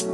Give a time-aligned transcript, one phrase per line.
[0.00, 0.06] Hey,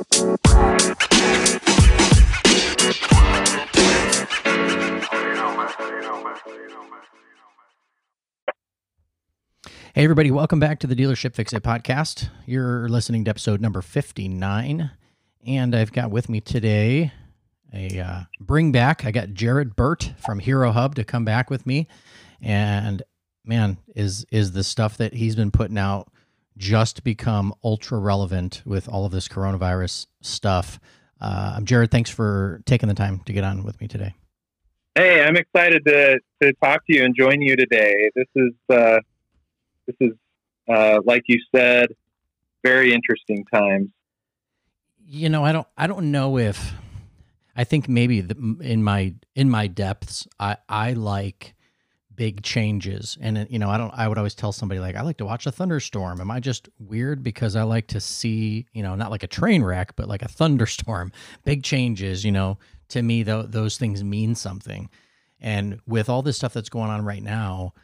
[9.95, 12.31] everybody, welcome back to the Dealership fiXit podcast.
[12.47, 14.91] You're listening to episode number 59.
[15.47, 17.13] And I've got with me today
[17.73, 19.05] a uh, bring back.
[19.05, 21.87] I got Jared Burt from Hero Hub to come back with me.
[22.43, 23.05] And
[23.45, 26.11] man, is is the stuff that he's been putting out
[26.57, 30.81] just become ultra relevant with all of this coronavirus stuff.
[31.21, 34.15] Uh, Jared, thanks for taking the time to get on with me today.
[34.95, 38.11] Hey, I'm excited to, to talk to you and join you today.
[38.15, 38.99] This is uh,
[39.87, 40.13] this is,
[40.69, 41.89] uh, like you said,
[42.65, 43.89] very interesting times.
[45.05, 46.73] You know, I don't, I don't know if,
[47.55, 51.55] I think maybe the, in my in my depths, I I like
[52.17, 53.93] big changes, and you know, I don't.
[53.95, 56.21] I would always tell somebody like, I like to watch a thunderstorm.
[56.21, 59.63] Am I just weird because I like to see, you know, not like a train
[59.63, 61.13] wreck, but like a thunderstorm,
[61.45, 62.25] big changes.
[62.25, 64.89] You know, to me, th- those things mean something.
[65.41, 67.75] And with all this stuff that's going on right now,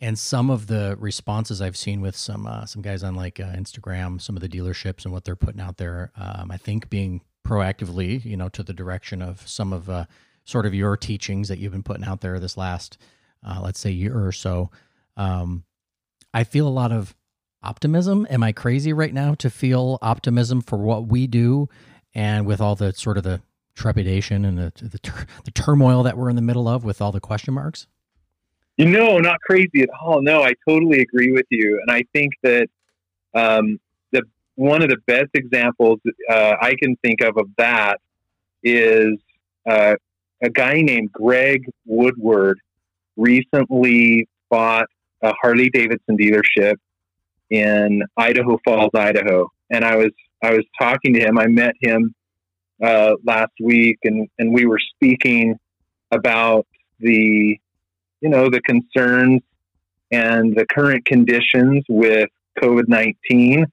[0.00, 3.52] and some of the responses I've seen with some uh, some guys on like uh,
[3.52, 7.20] Instagram, some of the dealerships and what they're putting out there, um, I think being
[7.46, 10.06] proactively, you know, to the direction of some of uh,
[10.44, 12.98] sort of your teachings that you've been putting out there this last,
[13.46, 14.70] uh, let's say, year or so.
[15.16, 15.64] Um,
[16.34, 17.14] I feel a lot of
[17.62, 18.26] optimism.
[18.30, 21.68] Am I crazy right now to feel optimism for what we do,
[22.14, 23.40] and with all the sort of the
[23.74, 27.20] trepidation and the the, the turmoil that we're in the middle of with all the
[27.20, 27.86] question marks?
[28.76, 30.22] You know, not crazy at all.
[30.22, 32.68] No, I totally agree with you, and I think that
[33.34, 33.78] um,
[34.12, 34.22] the
[34.54, 38.00] one of the best examples uh, I can think of of that
[38.62, 39.18] is
[39.68, 39.96] uh,
[40.42, 42.58] a guy named Greg Woodward
[43.16, 44.86] recently bought
[45.22, 46.74] a Harley Davidson dealership
[47.50, 50.10] in Idaho Falls, Idaho, and I was
[50.42, 51.38] I was talking to him.
[51.38, 52.14] I met him
[52.82, 55.58] uh, last week, and and we were speaking
[56.10, 56.66] about
[56.98, 57.58] the
[58.22, 59.42] you know, the concerns
[60.10, 62.28] and the current conditions with
[62.60, 63.66] COVID nineteen,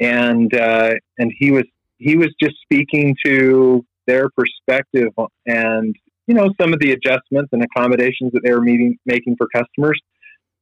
[0.00, 1.64] and uh, and he was
[1.98, 5.08] he was just speaking to their perspective
[5.46, 5.94] and
[6.26, 10.00] you know some of the adjustments and accommodations that they were meeting, making for customers.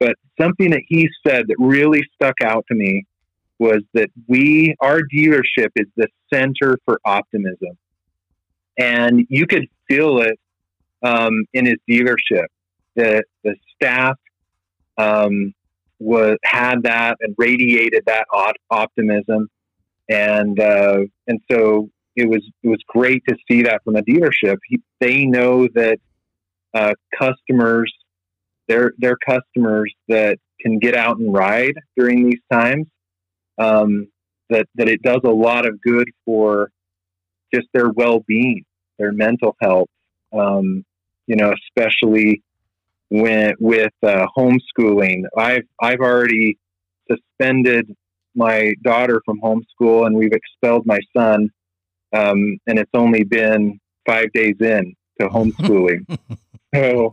[0.00, 3.05] But something that he said that really stuck out to me
[3.59, 7.78] was that we our dealership is the center for optimism,
[8.78, 10.39] and you could feel it
[11.03, 12.47] um, in his dealership.
[12.97, 14.17] The the staff
[14.99, 15.55] um,
[15.99, 19.49] was had that and radiated that op- optimism,
[20.09, 24.56] and uh, and so it was it was great to see that from a dealership.
[24.67, 25.99] He, they know that
[26.75, 27.93] uh, customers,
[28.69, 32.87] their their customers that can get out and ride during these times,
[33.59, 34.09] um,
[34.50, 36.71] that that it does a lot of good for
[37.55, 38.65] just their well being,
[38.99, 39.89] their mental health.
[40.33, 40.84] Um,
[41.27, 42.43] you know, especially
[43.09, 45.25] when, with uh, homeschooling.
[45.37, 46.59] I've I've already
[47.11, 47.94] suspended
[48.34, 51.50] my daughter from homeschool, and we've expelled my son.
[52.12, 56.19] Um, and it's only been five days in to homeschooling.
[56.75, 57.12] so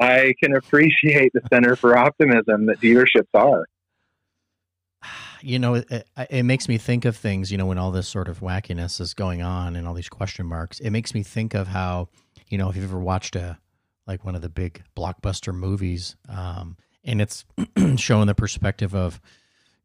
[0.00, 3.66] I can appreciate the Center for Optimism that dealerships are.
[5.42, 8.26] You know, it, it, makes me think of things, you know, when all this sort
[8.26, 11.68] of wackiness is going on and all these question marks, it makes me think of
[11.68, 12.08] how,
[12.48, 13.58] you know, if you've ever watched a,
[14.06, 17.44] like one of the big blockbuster movies, um, and it's
[17.96, 19.20] showing the perspective of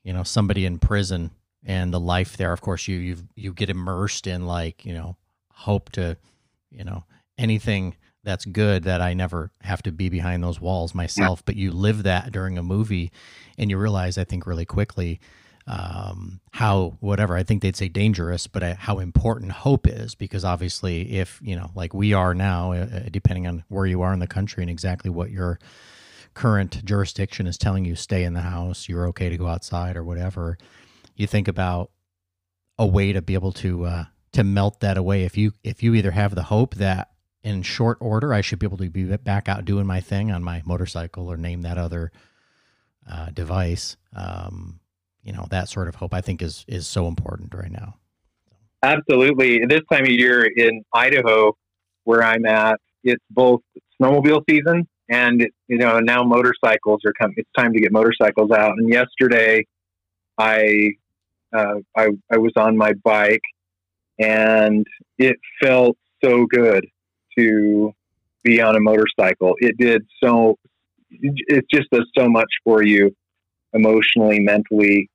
[0.04, 1.32] you know somebody in prison
[1.66, 2.54] and the life there.
[2.54, 5.18] Of course, you you you get immersed in like you know
[5.52, 6.18] hope to
[6.70, 7.04] you know
[7.38, 11.44] anything that's good that I never have to be behind those walls myself.
[11.46, 13.12] But you live that during a movie,
[13.58, 15.20] and you realize I think really quickly
[15.68, 20.44] um, how whatever I think they'd say dangerous, but uh, how important hope is because
[20.44, 24.14] obviously, if you know, like we are now, uh, uh, depending on where you are
[24.14, 25.60] in the country and exactly what your
[26.34, 30.04] current jurisdiction is telling you, stay in the house, you're okay to go outside or
[30.04, 30.58] whatever.
[31.16, 31.92] You think about
[32.78, 35.24] a way to be able to uh, to melt that away.
[35.24, 37.12] If you if you either have the hope that
[37.44, 40.44] in short order I should be able to be back out doing my thing on
[40.44, 42.12] my motorcycle or name that other
[43.10, 43.98] uh, device.
[44.16, 44.80] Um,
[45.24, 47.96] you know that sort of hope I think is is so important right now.
[48.84, 49.66] Absolutely.
[49.68, 51.56] This time of year in Idaho,
[52.04, 53.62] where I'm at, it's both
[54.02, 57.36] snowmobile season and you know now motorcycles are coming.
[57.38, 58.74] It's time to get motorcycles out.
[58.78, 59.66] And yesterday,
[60.38, 60.94] I
[61.54, 63.42] uh, I I was on my bike,
[64.20, 64.86] and
[65.18, 66.86] it felt so good
[67.38, 67.94] to
[68.44, 69.56] be on a motorcycle.
[69.60, 70.58] It did so.
[71.10, 73.14] It just does so much for you
[73.74, 75.10] emotionally, mentally.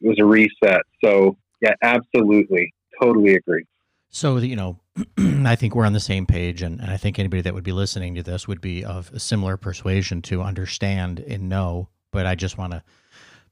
[0.00, 0.82] It was a reset.
[1.04, 2.72] So yeah, absolutely.
[3.00, 3.64] totally agree.
[4.10, 4.78] So, you know,
[5.18, 7.72] I think we're on the same page, and, and I think anybody that would be
[7.72, 11.88] listening to this would be of a similar persuasion to understand and know.
[12.10, 12.82] But I just want to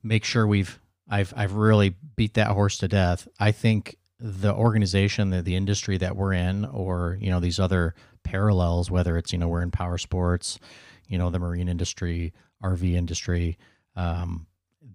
[0.03, 0.79] make sure we've
[1.11, 3.27] I've I've really beat that horse to death.
[3.39, 7.95] I think the organization, the the industry that we're in, or you know these other
[8.23, 10.59] parallels, whether it's you know we're in power sports,
[11.09, 13.59] you know the marine industry, RV industry,
[13.97, 14.47] um,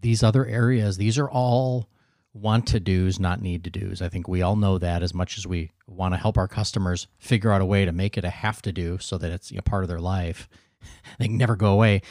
[0.02, 1.90] these other areas, these are all
[2.34, 4.02] want to do's, not need to do's.
[4.02, 7.08] I think we all know that as much as we want to help our customers
[7.18, 9.58] figure out a way to make it a have to do so that it's you
[9.58, 10.50] know, part of their life.
[11.20, 12.02] they can never go away.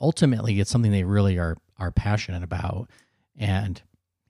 [0.00, 2.88] Ultimately, it's something they really are are passionate about.
[3.38, 3.80] And,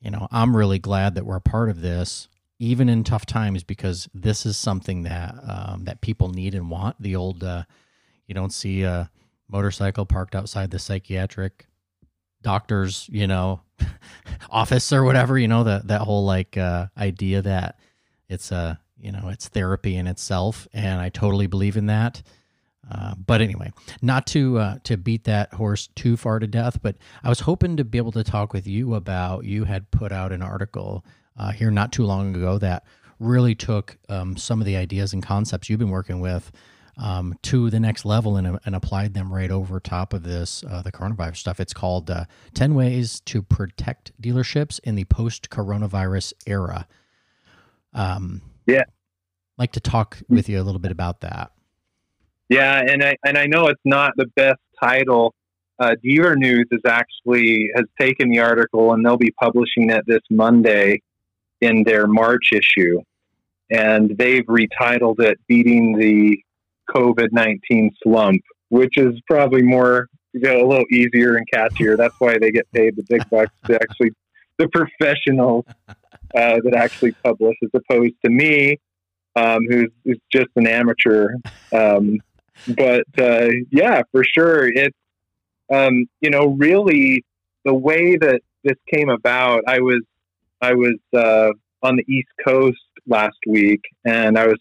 [0.00, 2.28] you know, I'm really glad that we're a part of this,
[2.58, 7.00] even in tough times, because this is something that um, that people need and want.
[7.00, 7.64] The old, uh,
[8.26, 9.10] you don't see a
[9.48, 11.66] motorcycle parked outside the psychiatric
[12.42, 13.60] doctor's, you know,
[14.50, 15.38] office or whatever.
[15.38, 17.78] You know, that that whole like uh, idea that
[18.28, 22.22] it's a, you know, it's therapy in itself, and I totally believe in that.
[22.90, 23.72] Uh, but anyway,
[24.02, 27.76] not to uh, to beat that horse too far to death, but I was hoping
[27.78, 29.44] to be able to talk with you about.
[29.44, 31.04] You had put out an article
[31.36, 32.84] uh, here not too long ago that
[33.19, 36.52] really took um, some of the ideas and concepts you've been working with
[36.96, 40.82] um, to the next level and, and, applied them right over top of this uh,
[40.82, 41.60] the coronavirus stuff.
[41.60, 46.86] It's called uh, "10 Ways to Protect Dealerships in the Post-Coronavirus Era."
[47.92, 48.84] Um, yeah,
[49.58, 51.52] like to talk with you a little bit about that.
[52.49, 55.35] Yeah, and I and I know it's not the best title.
[55.79, 60.20] Uh, Dealer News is actually has taken the article and they'll be publishing it this
[60.31, 61.00] Monday
[61.61, 63.00] in their March issue,
[63.70, 66.38] and they've retitled it "Beating the
[66.94, 71.96] COVID nineteen Slump," which is probably more you know, a little easier and catchier.
[71.96, 74.11] That's why they get paid the big bucks to actually
[74.58, 75.94] the professionals uh,
[76.35, 78.79] that actually publish, as opposed to me,
[79.37, 81.35] um, who's, who's just an amateur.
[81.73, 82.19] Um,
[82.68, 84.96] but uh, yeah, for sure, it's
[85.72, 87.24] um, you know really
[87.64, 89.64] the way that this came about.
[89.66, 90.02] I was
[90.60, 91.50] I was uh,
[91.82, 94.58] on the East Coast last week, and I was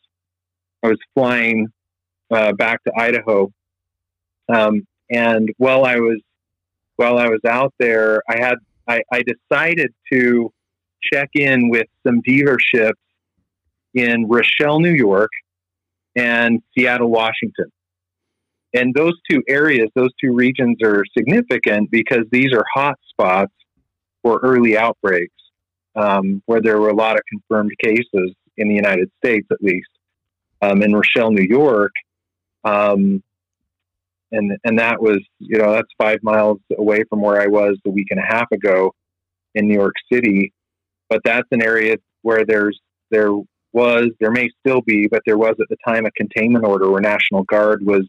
[0.84, 1.68] I was flying
[2.32, 3.52] uh, back to Idaho,
[4.54, 6.20] um, and while I was
[6.96, 8.56] while I was out there, I had
[8.88, 10.52] I, I decided to
[11.02, 12.94] check in with some dealerships
[13.94, 15.32] in Rochelle, New York,
[16.16, 17.72] and Seattle, Washington.
[18.74, 23.54] And those two areas, those two regions are significant because these are hot spots
[24.24, 25.34] for early outbreaks,
[25.96, 29.90] um, where there were a lot of confirmed cases in the United States, at least.
[30.62, 31.92] Um, in Rochelle, New York,
[32.64, 33.22] um,
[34.32, 37.90] and and that was you know that's five miles away from where I was a
[37.90, 38.94] week and a half ago
[39.56, 40.54] in New York City,
[41.10, 42.80] but that's an area where there's
[43.12, 43.32] there
[43.74, 47.02] was there may still be, but there was at the time a containment order where
[47.02, 48.08] National Guard was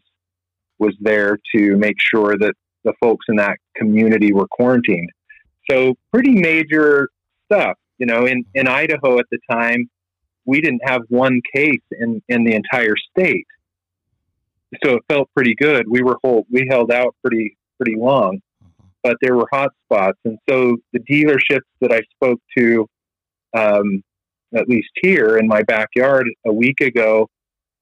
[0.79, 5.09] was there to make sure that the folks in that community were quarantined.
[5.69, 7.07] So pretty major
[7.45, 7.77] stuff.
[7.97, 9.89] You know, in, in Idaho at the time,
[10.45, 13.47] we didn't have one case in, in the entire state.
[14.83, 15.85] So it felt pretty good.
[15.89, 18.39] We were hold, we held out pretty pretty long,
[19.03, 20.17] but there were hot spots.
[20.25, 22.87] And so the dealerships that I spoke to,
[23.53, 24.03] um,
[24.53, 27.27] at least here in my backyard a week ago,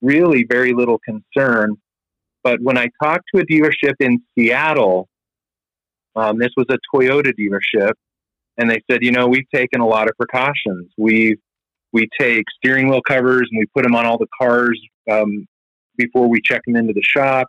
[0.02, 1.76] really very little concern
[2.44, 5.08] but when I talked to a dealership in Seattle,
[6.16, 7.94] um, this was a Toyota dealership,
[8.58, 10.92] and they said, you know, we've taken a lot of precautions.
[10.98, 11.38] We
[11.92, 14.80] we take steering wheel covers and we put them on all the cars
[15.12, 15.46] um,
[15.96, 17.48] before we check them into the shop.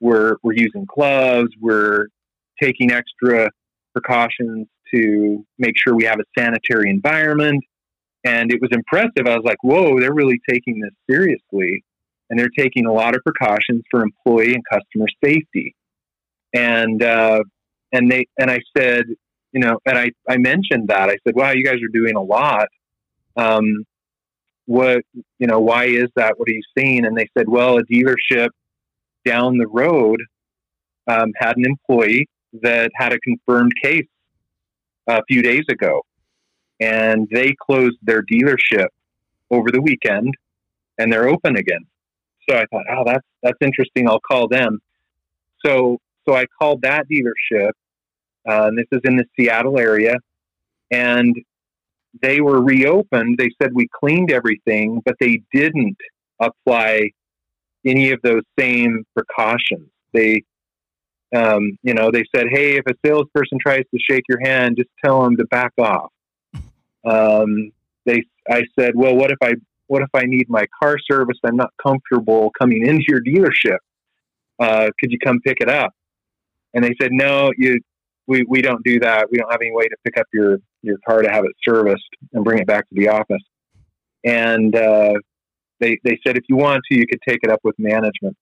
[0.00, 1.48] We're we're using gloves.
[1.60, 2.06] We're
[2.60, 3.50] taking extra
[3.92, 7.62] precautions to make sure we have a sanitary environment.
[8.24, 9.26] And it was impressive.
[9.26, 11.84] I was like, whoa, they're really taking this seriously
[12.30, 15.74] and they're taking a lot of precautions for employee and customer safety.
[16.54, 17.42] And uh,
[17.92, 19.04] and they and I said,
[19.52, 22.22] you know, and I I mentioned that I said, wow, you guys are doing a
[22.22, 22.68] lot.
[23.36, 23.84] Um,
[24.66, 25.02] what
[25.38, 26.38] you know, why is that?
[26.38, 27.04] What are you seeing?
[27.04, 28.48] And they said, well, a dealership
[29.24, 30.20] down the road
[31.06, 32.28] um, had an employee
[32.62, 34.06] that had a confirmed case
[35.06, 36.02] a few days ago,
[36.80, 38.88] and they closed their dealership
[39.50, 40.34] over the weekend,
[40.98, 41.84] and they're open again.
[42.48, 44.08] So I thought, oh, that's that's interesting.
[44.08, 44.80] I'll call them.
[45.64, 47.70] So so I called that dealership.
[48.48, 50.14] Uh, and this is in the Seattle area,
[50.90, 51.36] and
[52.22, 53.36] they were reopened.
[53.38, 55.98] They said we cleaned everything, but they didn't
[56.40, 57.10] apply
[57.84, 59.88] any of those same precautions.
[60.12, 60.42] They,
[61.34, 64.90] um, you know, they said, hey, if a salesperson tries to shake your hand, just
[65.04, 66.12] tell them to back off.
[67.04, 67.70] Um,
[68.04, 69.54] they I said, well, what if I
[69.88, 71.36] what if I need my car service?
[71.44, 73.78] I'm not comfortable coming into your dealership.
[74.58, 75.92] Uh, could you come pick it up?
[76.74, 77.80] And they said, no, you
[78.26, 79.28] we, we don't do that.
[79.30, 82.08] We don't have any way to pick up your your car to have it serviced
[82.32, 83.42] and bring it back to the office.
[84.24, 85.14] And uh,
[85.80, 88.36] they they said if you want to, you could take it up with management.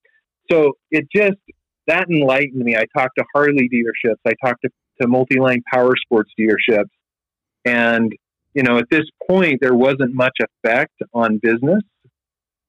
[0.50, 1.37] So it just
[1.87, 2.76] that enlightened me.
[2.76, 4.17] I talked to Harley dealerships.
[4.26, 6.91] I talked to, to multi-line power sports dealerships.
[7.65, 8.12] And,
[8.56, 11.82] you know, at this point, there wasn't much effect on business.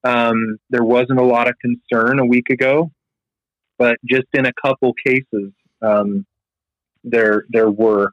[0.04, 2.90] Um, there wasn't a lot of concern a week ago,
[3.78, 6.26] but just in a couple cases, um,
[7.04, 8.10] there, there were.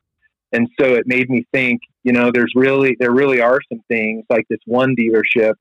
[0.54, 4.24] And so it made me think, you know, there's really, there really are some things
[4.30, 5.56] like this one dealership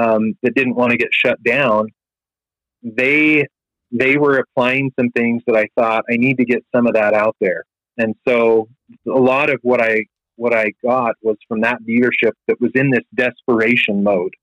[0.00, 1.88] um, that didn't want to get shut down.
[2.82, 3.46] They
[3.92, 7.14] they were applying some things that I thought I need to get some of that
[7.14, 7.64] out there.
[7.98, 8.68] And so
[9.06, 12.90] a lot of what I what I got was from that leadership that was in
[12.90, 14.34] this desperation mode.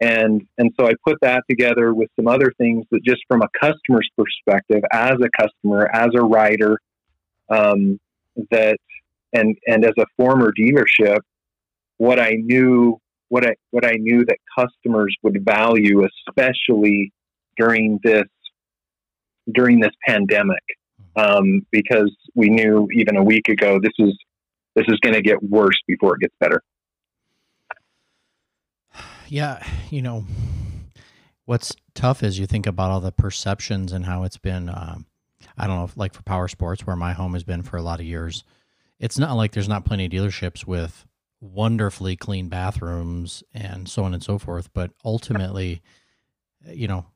[0.00, 3.48] And and so I put that together with some other things that just from a
[3.60, 6.78] customer's perspective, as a customer, as a rider,
[7.50, 7.98] um,
[8.50, 8.78] that
[9.32, 11.18] and and as a former dealership,
[11.96, 17.12] what I knew what I what I knew that customers would value, especially
[17.56, 18.28] during this
[19.52, 20.62] during this pandemic
[21.16, 24.16] um, because we knew even a week ago this is
[24.78, 26.62] this is going to get worse before it gets better.
[29.26, 30.24] Yeah, you know,
[31.44, 34.68] what's tough is you think about all the perceptions and how it's been.
[34.68, 35.06] Um,
[35.56, 38.00] I don't know, like for power sports, where my home has been for a lot
[38.00, 38.44] of years.
[39.00, 41.04] It's not like there's not plenty of dealerships with
[41.40, 44.72] wonderfully clean bathrooms and so on and so forth.
[44.72, 45.82] But ultimately,
[46.66, 47.06] you know,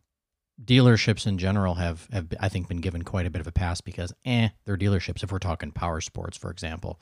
[0.63, 3.81] dealerships in general have, have I think been given quite a bit of a pass
[3.81, 7.01] because eh, they're dealerships if we're talking power sports, for example.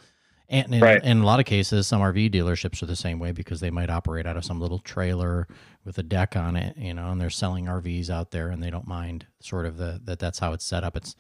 [0.51, 1.03] And in, right.
[1.05, 3.89] in, a lot of cases, some RV dealerships are the same way because they might
[3.89, 5.47] operate out of some little trailer
[5.85, 8.69] with a deck on it, you know, and they're selling RVs out there and they
[8.69, 10.97] don't mind sort of the that that's how it's set up.
[10.97, 11.15] It's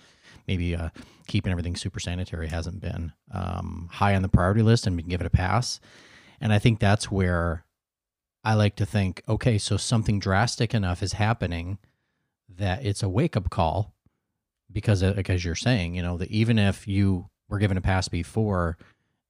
[0.48, 0.88] maybe uh,
[1.28, 5.10] keeping everything super sanitary hasn't been um, high on the priority list and we can
[5.10, 5.78] give it a pass.
[6.40, 7.64] And I think that's where
[8.42, 11.78] I like to think, okay, so something drastic enough is happening
[12.48, 13.94] that it's a wake up call
[14.72, 18.08] because, uh, as you're saying, you know, that even if you were given a pass
[18.08, 18.76] before,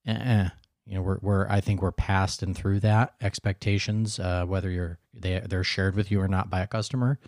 [0.07, 0.49] eh,
[0.87, 4.99] you know, we're, we're, I think we're past and through that expectations, uh, whether you're,
[5.15, 7.19] they, they're shared with you or not by a customer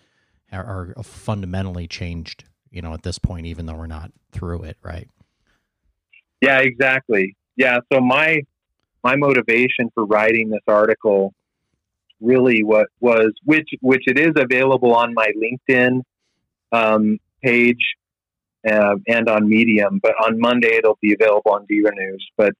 [0.52, 4.76] are, are fundamentally changed, you know, at this point, even though we're not through it.
[4.82, 5.08] Right.
[6.40, 7.36] Yeah, exactly.
[7.56, 7.78] Yeah.
[7.92, 8.42] So my,
[9.04, 11.34] my motivation for writing this article
[12.22, 16.02] really what was which which it is available on my LinkedIn
[16.70, 17.96] um, page
[18.66, 22.24] uh, and on Medium, but on Monday it'll be available on Dealer News.
[22.36, 22.54] But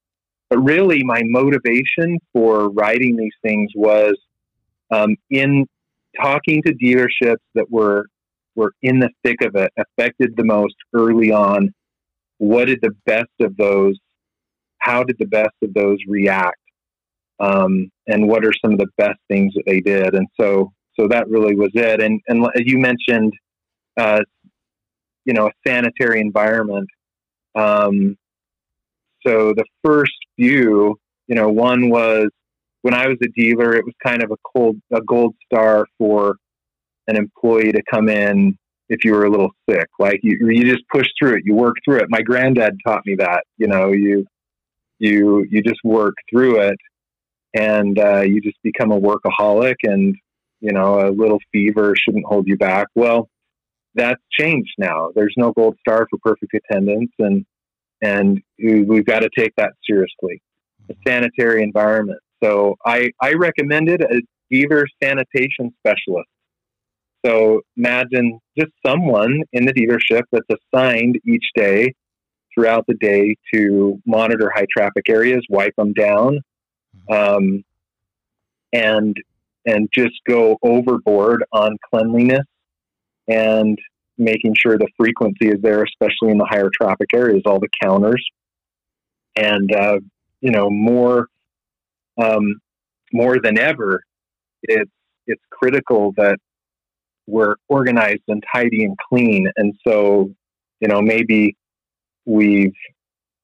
[0.52, 4.16] but really, my motivation for writing these things was
[4.90, 5.66] um, in
[6.21, 8.04] talking to dealerships that were
[8.54, 11.73] were in the thick of it, affected the most early on.
[12.37, 13.97] What did the best of those?
[14.78, 16.59] How did the best of those react?
[17.42, 20.14] um, and what are some of the best things that they did.
[20.14, 22.00] And so, so that really was it.
[22.00, 23.32] And and you mentioned,
[23.99, 24.21] uh,
[25.25, 26.88] you know, a sanitary environment.
[27.54, 28.16] Um,
[29.26, 32.28] so the first few, you know, one was
[32.82, 36.36] when I was a dealer, it was kind of a cold, a gold star for
[37.06, 38.56] an employee to come in
[38.88, 39.88] if you were a little sick.
[39.98, 42.06] Like you, you just push through it, you work through it.
[42.08, 43.44] My granddad taught me that.
[43.56, 44.26] You know, you
[44.98, 46.78] you you just work through it
[47.54, 50.14] and uh, you just become a workaholic and
[50.60, 53.28] you know a little fever shouldn't hold you back well
[53.94, 57.44] that's changed now there's no gold star for perfect attendance and
[58.02, 60.42] and we've got to take that seriously.
[60.90, 62.18] A sanitary environment.
[62.42, 66.28] So i i recommended a dealer sanitation specialist.
[67.25, 71.94] So imagine just someone in the dealership that's assigned each day
[72.52, 76.40] throughout the day to monitor high traffic areas wipe them down
[77.11, 77.64] um,
[78.73, 79.16] and
[79.64, 82.44] and just go overboard on cleanliness
[83.28, 83.78] and
[84.19, 88.25] making sure the frequency is there, especially in the higher traffic areas, all the counters,
[89.37, 89.99] and uh,
[90.40, 91.28] you know more
[92.23, 92.61] um,
[93.12, 94.02] more than ever,
[94.62, 94.90] it's
[95.26, 96.38] it's critical that
[97.26, 100.31] we're organized and tidy and clean, and so
[100.81, 101.57] you know maybe
[102.25, 102.75] we've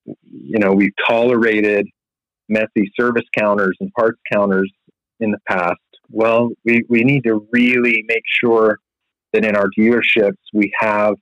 [0.05, 1.87] you know we've tolerated
[2.49, 4.71] messy service counters and parts counters
[5.21, 5.79] in the past.
[6.11, 8.79] Well, we, we need to really make sure
[9.32, 11.14] that in our dealerships we have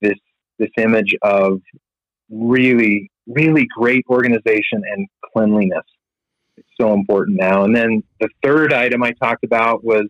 [0.00, 0.18] this
[0.58, 1.60] this image of
[2.30, 5.84] really, really great organization and cleanliness.
[6.56, 7.64] It's so important now.
[7.64, 10.06] And then the third item I talked about was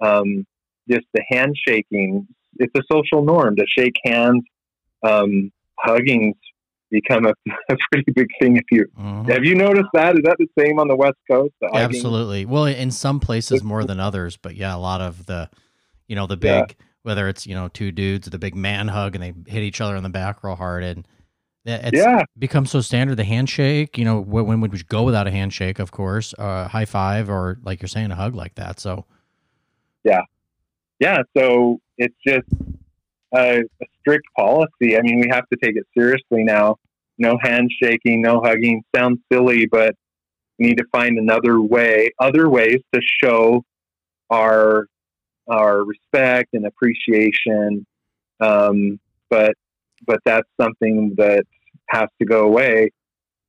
[0.00, 0.46] um,
[0.88, 2.26] just the handshaking.
[2.58, 4.42] It's a social norm to shake hands.
[5.02, 6.36] Um, hugging's
[6.90, 7.34] become a,
[7.68, 8.56] a, pretty big thing.
[8.56, 9.30] If you mm-hmm.
[9.30, 11.52] have you noticed that, is that the same on the West Coast?
[11.60, 12.46] The Absolutely.
[12.46, 15.50] Well, in some places more than others, but yeah, a lot of the,
[16.08, 16.70] you know, the big.
[16.70, 16.86] Yeah.
[17.02, 19.94] Whether it's you know two dudes, the big man hug, and they hit each other
[19.94, 21.06] in the back real hard, and
[21.66, 22.22] it's yeah.
[22.38, 23.16] become so standard.
[23.16, 25.80] The handshake, you know, when would we go without a handshake?
[25.80, 28.78] Of course, uh, high five, or like you're saying, a hug like that.
[28.78, 29.04] So,
[30.04, 30.22] yeah,
[31.00, 31.22] yeah.
[31.36, 32.46] So it's just
[33.34, 34.96] a, a, strict policy.
[34.96, 36.76] I mean, we have to take it seriously now.
[37.18, 38.84] No handshaking, no hugging.
[38.94, 39.96] Sounds silly, but
[40.58, 43.64] we need to find another way, other ways to show
[44.30, 44.86] our
[45.48, 47.86] our respect and appreciation.
[48.40, 49.00] Um,
[49.30, 49.54] but
[50.06, 51.44] but that's something that
[51.88, 52.90] has to go away.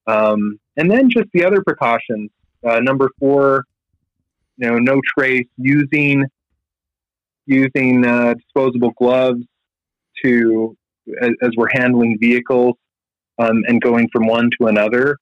[0.07, 2.31] Um, and then just the other precautions.
[2.67, 3.65] Uh, number four,
[4.57, 6.25] you know, no trace using
[7.45, 9.43] using uh, disposable gloves
[10.23, 10.75] to
[11.21, 12.75] as, as we're handling vehicles
[13.39, 15.17] um, and going from one to another,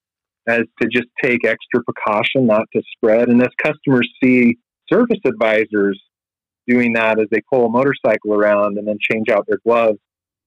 [0.47, 3.29] as to just take extra precaution not to spread.
[3.29, 4.57] And as customers see
[4.91, 6.01] service advisors
[6.67, 9.99] doing that as they pull a motorcycle around and then change out their gloves,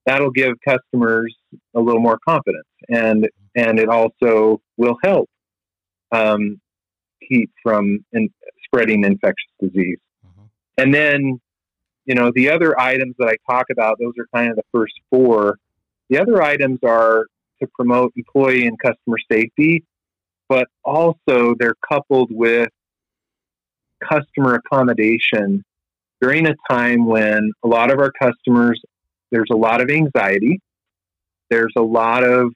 [0.05, 1.35] that'll give customers
[1.75, 5.29] a little more confidence, and and it also will help
[6.11, 6.59] um,
[7.27, 8.29] keep from in,
[8.65, 9.99] spreading infectious disease.
[10.25, 10.45] Mm-hmm.
[10.77, 11.39] And then
[12.09, 14.93] you know, the other items that I talk about, those are kind of the first
[15.11, 15.59] four.
[16.09, 17.27] The other items are
[17.61, 19.85] to promote employee and customer safety,
[20.47, 22.69] but also they're coupled with
[24.03, 25.63] customer accommodation
[26.21, 28.81] during a time when a lot of our customers,
[29.31, 30.59] there's a lot of anxiety,
[31.49, 32.51] there's a lot of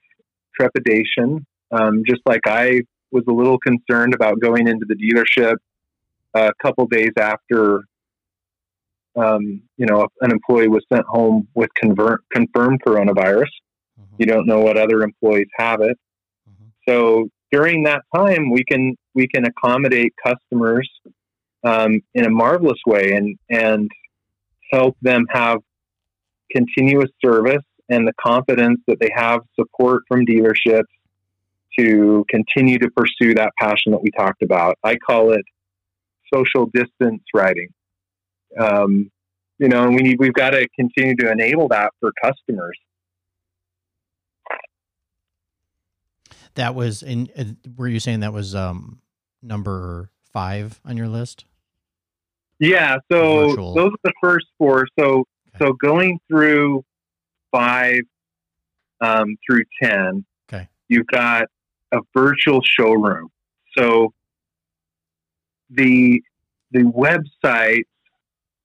[0.58, 1.46] trepidation.
[1.70, 5.56] Um, just like I was a little concerned about going into the dealership
[6.34, 7.84] a couple days after
[9.16, 13.50] um, you know, an employee was sent home with convert, confirmed coronavirus.
[14.00, 14.16] Mm-hmm.
[14.18, 15.96] You don't know what other employees have it.
[16.50, 16.68] Mm-hmm.
[16.88, 20.88] So during that time, we can we can accommodate customers
[21.64, 23.90] um, in a marvelous way and and
[24.72, 25.58] help them have
[26.50, 30.84] continuous service and the confidence that they have support from dealerships
[31.78, 34.78] to continue to pursue that passion that we talked about.
[34.84, 35.44] I call it
[36.32, 37.68] social distance riding
[38.58, 39.10] um,
[39.58, 42.78] you know, and we need, we've got to continue to enable that for customers.
[46.54, 47.28] That was in.
[47.36, 47.44] Uh,
[47.76, 49.00] were you saying that was um,
[49.42, 51.46] number five on your list?
[52.64, 52.98] Yeah.
[53.10, 53.74] So Virtual.
[53.74, 54.86] those are the first four.
[54.98, 55.58] So okay.
[55.58, 56.84] so going through
[57.52, 58.00] five
[59.00, 60.24] um, through ten.
[60.48, 60.68] Okay.
[60.88, 61.46] You've got
[61.92, 63.28] a virtual showroom.
[63.76, 64.12] So
[65.70, 66.22] the
[66.70, 67.84] the website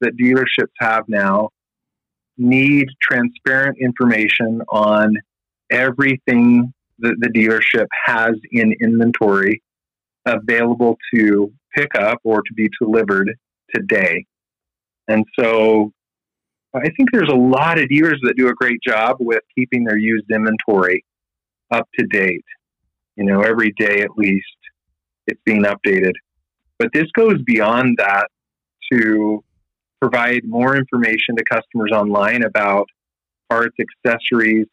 [0.02, 1.50] that dealerships have now
[2.38, 5.14] need transparent information on
[5.70, 9.62] everything that the dealership has in inventory
[10.26, 13.36] available to pick up or to be delivered
[13.74, 14.26] today.
[15.08, 15.92] And so
[16.74, 19.98] I think there's a lot of dealers that do a great job with keeping their
[19.98, 21.04] used inventory
[21.72, 22.46] up to date.
[23.16, 24.46] You know, every day at least
[25.28, 26.14] it's being updated.
[26.78, 28.28] But this goes beyond that
[28.92, 29.44] to
[30.00, 32.88] provide more information to customers online about
[33.50, 34.68] parts, accessories,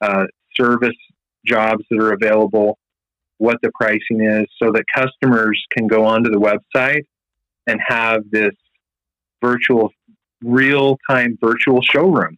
[0.00, 0.96] uh, service
[1.46, 2.78] jobs that are available,
[3.36, 7.04] what the pricing is, so that customers can go onto the website
[7.68, 8.54] and have this
[9.42, 9.90] virtual,
[10.42, 12.36] real time virtual showroom.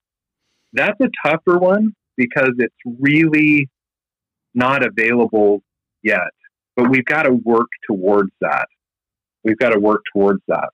[0.73, 3.69] That's a tougher one because it's really
[4.55, 5.63] not available
[6.03, 6.29] yet.
[6.77, 8.69] But we've got to work towards that.
[9.45, 10.69] We've got to work towards that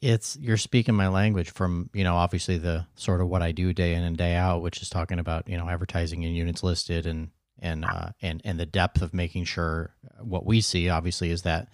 [0.00, 3.72] it's you're speaking my language from you know obviously the sort of what I do
[3.72, 7.06] day in and day out, which is talking about you know advertising and units listed
[7.06, 11.42] and and uh, and and the depth of making sure what we see obviously is
[11.42, 11.68] that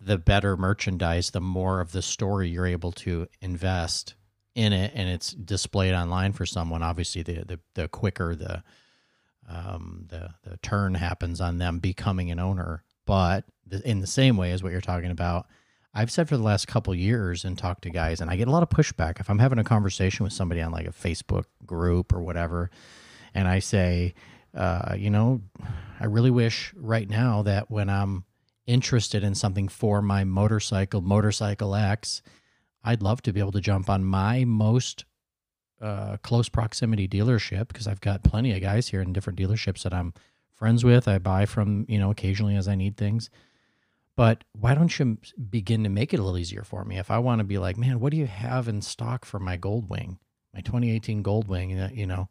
[0.00, 4.14] the better merchandise, the more of the story you're able to invest
[4.54, 6.82] in it, and it's displayed online for someone.
[6.82, 8.62] Obviously, the the, the quicker the
[9.48, 12.84] um, the the turn happens on them becoming an owner.
[13.06, 13.44] But
[13.84, 15.46] in the same way as what you're talking about,
[15.92, 18.52] I've said for the last couple years and talked to guys, and I get a
[18.52, 22.12] lot of pushback if I'm having a conversation with somebody on like a Facebook group
[22.12, 22.70] or whatever,
[23.34, 24.14] and I say,
[24.54, 25.42] uh, you know,
[25.98, 28.24] I really wish right now that when I'm
[28.70, 32.22] interested in something for my motorcycle, Motorcycle X,
[32.84, 35.04] I'd love to be able to jump on my most
[35.80, 39.92] uh, close proximity dealership because I've got plenty of guys here in different dealerships that
[39.92, 40.14] I'm
[40.54, 43.28] friends with, I buy from, you know, occasionally as I need things.
[44.14, 46.98] But why don't you begin to make it a little easier for me?
[46.98, 49.56] If I want to be like, man, what do you have in stock for my
[49.56, 50.18] Goldwing,
[50.54, 51.96] my 2018 Goldwing?
[51.96, 52.28] You know,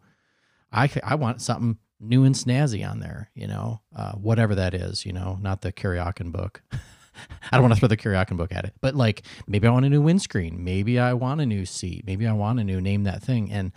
[0.71, 5.05] I, I want something new and snazzy on there, you know, uh, whatever that is,
[5.05, 6.61] you know, not the Kuryakyn book.
[6.71, 9.85] I don't want to throw the Kuryakyn book at it, but like maybe I want
[9.85, 10.63] a new windscreen.
[10.63, 12.05] Maybe I want a new seat.
[12.05, 13.51] Maybe I want a new name that thing.
[13.51, 13.73] And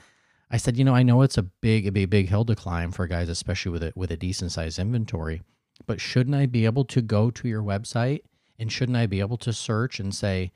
[0.51, 2.45] I said, you know, I know it's a big, it'd be a big, big hill
[2.45, 5.43] to climb for guys, especially with a with a decent sized inventory.
[5.87, 8.21] But shouldn't I be able to go to your website
[8.59, 10.53] and shouldn't I be able to search and say,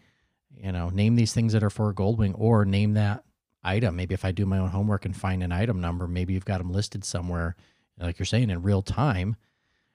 [0.55, 3.24] you know, name these things that are for Goldwing or name that
[3.66, 3.96] item?
[3.96, 6.59] Maybe if I do my own homework and find an item number, maybe you've got
[6.59, 7.57] them listed somewhere,
[7.98, 9.37] like you're saying, in real time,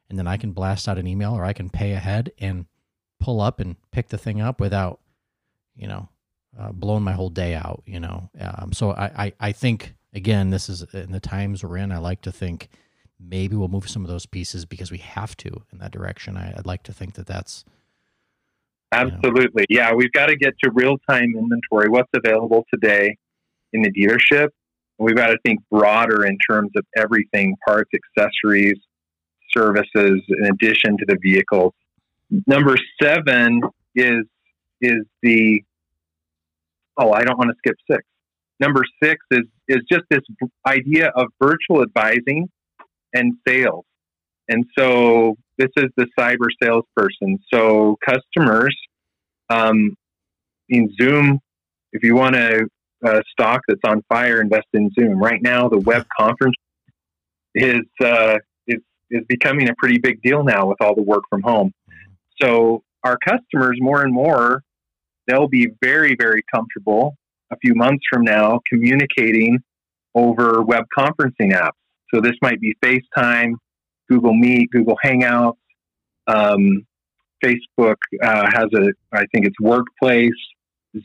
[0.10, 2.65] and then I can blast out an email or I can pay ahead and
[3.19, 4.99] pull up and pick the thing up without,
[5.75, 6.10] you know,
[6.60, 8.29] uh, blown my whole day out, you know.
[8.39, 11.91] Um, so I, I, I think again, this is in the times we're in.
[11.91, 12.69] I like to think
[13.19, 16.38] maybe we'll move some of those pieces because we have to in that direction.
[16.38, 17.63] I, would like to think that that's
[18.91, 19.93] absolutely yeah.
[19.93, 21.89] We've got to get to real time inventory.
[21.89, 23.17] What's available today
[23.73, 24.49] in the dealership?
[24.97, 28.77] We've got to think broader in terms of everything: parts, accessories,
[29.51, 31.73] services, in addition to the vehicles.
[32.47, 33.62] Number seven
[33.95, 34.23] is
[34.79, 35.63] is the
[36.97, 38.03] oh, I don't want to skip six.
[38.60, 40.21] Number six is is just this
[40.67, 42.49] idea of virtual advising
[43.13, 43.86] and sales.
[44.47, 47.39] And so this is the cyber salesperson.
[47.53, 48.75] So customers,
[49.49, 49.95] um,
[50.69, 51.39] in Zoom,
[51.93, 52.67] if you want a,
[53.04, 55.22] a, stock that's on fire, invest in Zoom.
[55.22, 56.56] Right now, the web conference
[57.56, 58.38] is uh,
[58.68, 61.74] is is becoming a pretty big deal now with all the work from home.
[62.42, 64.64] So our customers, more and more,
[65.28, 67.16] they'll be very, very comfortable
[67.52, 69.60] a few months from now communicating
[70.16, 71.72] over web conferencing apps.
[72.14, 73.54] So this might be FaceTime,
[74.10, 75.56] Google Meet, Google Hangouts.
[76.28, 76.86] Um,
[77.44, 80.32] Facebook uh, has a, I think it's Workplace,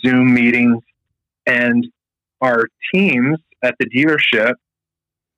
[0.04, 0.82] Zoom meetings,
[1.46, 1.86] and
[2.40, 4.54] our teams at the dealership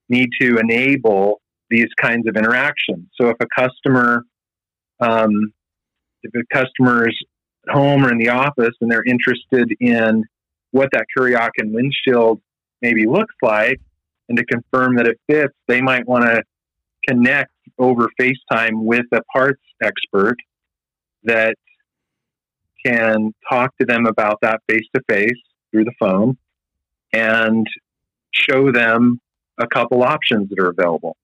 [0.08, 1.40] need to enable
[1.70, 3.08] these kinds of interactions.
[3.20, 4.24] So if a customer,
[5.00, 5.52] um,
[6.22, 7.16] if a customer is
[7.68, 10.24] at home or in the office and they're interested in
[10.70, 12.40] what that Kuryakyn windshield
[12.80, 13.80] maybe looks like,
[14.28, 16.42] and to confirm that it fits, they might want to
[17.06, 20.36] connect over FaceTime with a parts expert
[21.24, 21.56] that
[22.84, 26.36] can talk to them about that face to face through the phone
[27.12, 27.66] and
[28.32, 29.20] show them
[29.58, 31.16] a couple options that are available.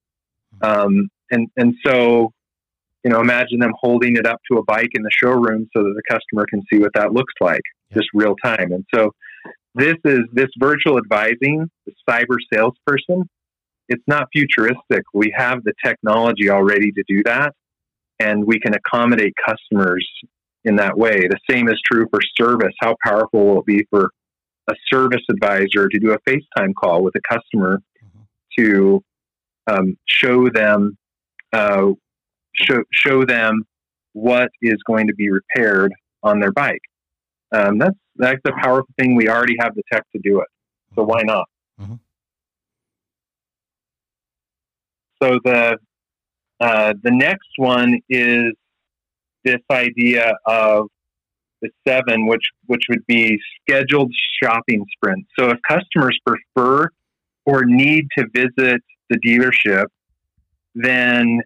[0.63, 2.33] Um, and, and so,
[3.05, 5.95] you know, imagine them holding it up to a bike in the showroom so that
[5.95, 8.73] the customer can see what that looks like just real time.
[8.73, 9.13] And so
[9.75, 13.29] this is this virtual advising, the cyber salesperson.
[13.89, 15.03] It's not futuristic.
[15.13, 17.53] We have the technology already to do that,
[18.19, 20.09] and we can accommodate customers
[20.65, 21.29] in that way.
[21.29, 22.73] The same is true for service.
[22.81, 24.11] How powerful will it be for
[24.69, 28.23] a service advisor to do a FaceTime call with a customer mm-hmm.
[28.59, 29.05] to
[29.67, 30.97] um, show them
[31.53, 31.93] uh,
[32.55, 33.65] show show them
[34.13, 36.81] what is going to be repaired on their bike?
[37.53, 39.15] Um, that's that's a powerful thing.
[39.15, 40.49] We already have the tech to do it,
[40.95, 41.47] so why not?
[41.81, 41.95] Mm-hmm.
[45.23, 45.79] So the
[46.61, 48.53] uh, the next one is
[49.45, 50.89] this idea of
[51.65, 55.29] the seven, which which would be scheduled shopping sprints.
[55.39, 56.89] So if customers prefer
[57.47, 59.87] or need to visit the dealership,
[60.75, 61.41] then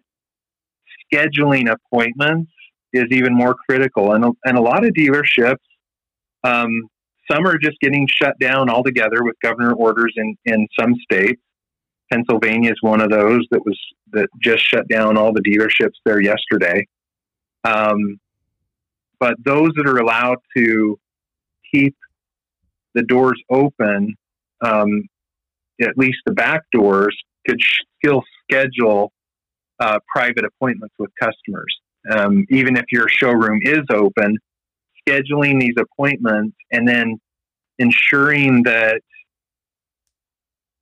[1.11, 2.51] scheduling appointments
[2.93, 4.13] is even more critical.
[4.13, 5.57] And, and a lot of dealerships
[6.43, 6.89] um,
[7.29, 11.41] some are just getting shut down altogether with governor orders in, in some states.
[12.11, 13.77] Pennsylvania is one of those that was
[14.13, 16.87] that just shut down all the dealerships there yesterday.
[17.63, 18.19] Um,
[19.19, 20.99] but those that are allowed to
[21.73, 21.95] keep
[22.95, 24.15] the doors open,
[24.61, 25.03] um,
[25.81, 27.15] at least the back doors,
[27.47, 27.59] could
[27.97, 29.11] still schedule
[29.79, 31.73] uh, private appointments with customers.
[32.11, 34.37] Um, even if your showroom is open,
[35.07, 37.17] scheduling these appointments and then
[37.77, 39.01] ensuring that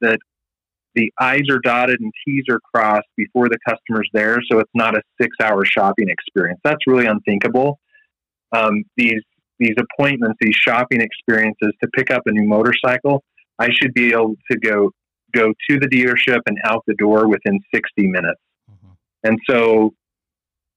[0.01, 0.19] that
[0.93, 4.95] the I's are dotted and T's are crossed before the customer's there, so it's not
[4.95, 6.59] a six-hour shopping experience.
[6.63, 7.79] That's really unthinkable.
[8.51, 9.21] Um, these
[9.59, 13.23] these appointments, these shopping experiences to pick up a new motorcycle,
[13.57, 14.91] I should be able to go
[15.33, 18.39] go to the dealership and out the door within 60 minutes.
[18.71, 18.93] Mm-hmm.
[19.23, 19.93] And so,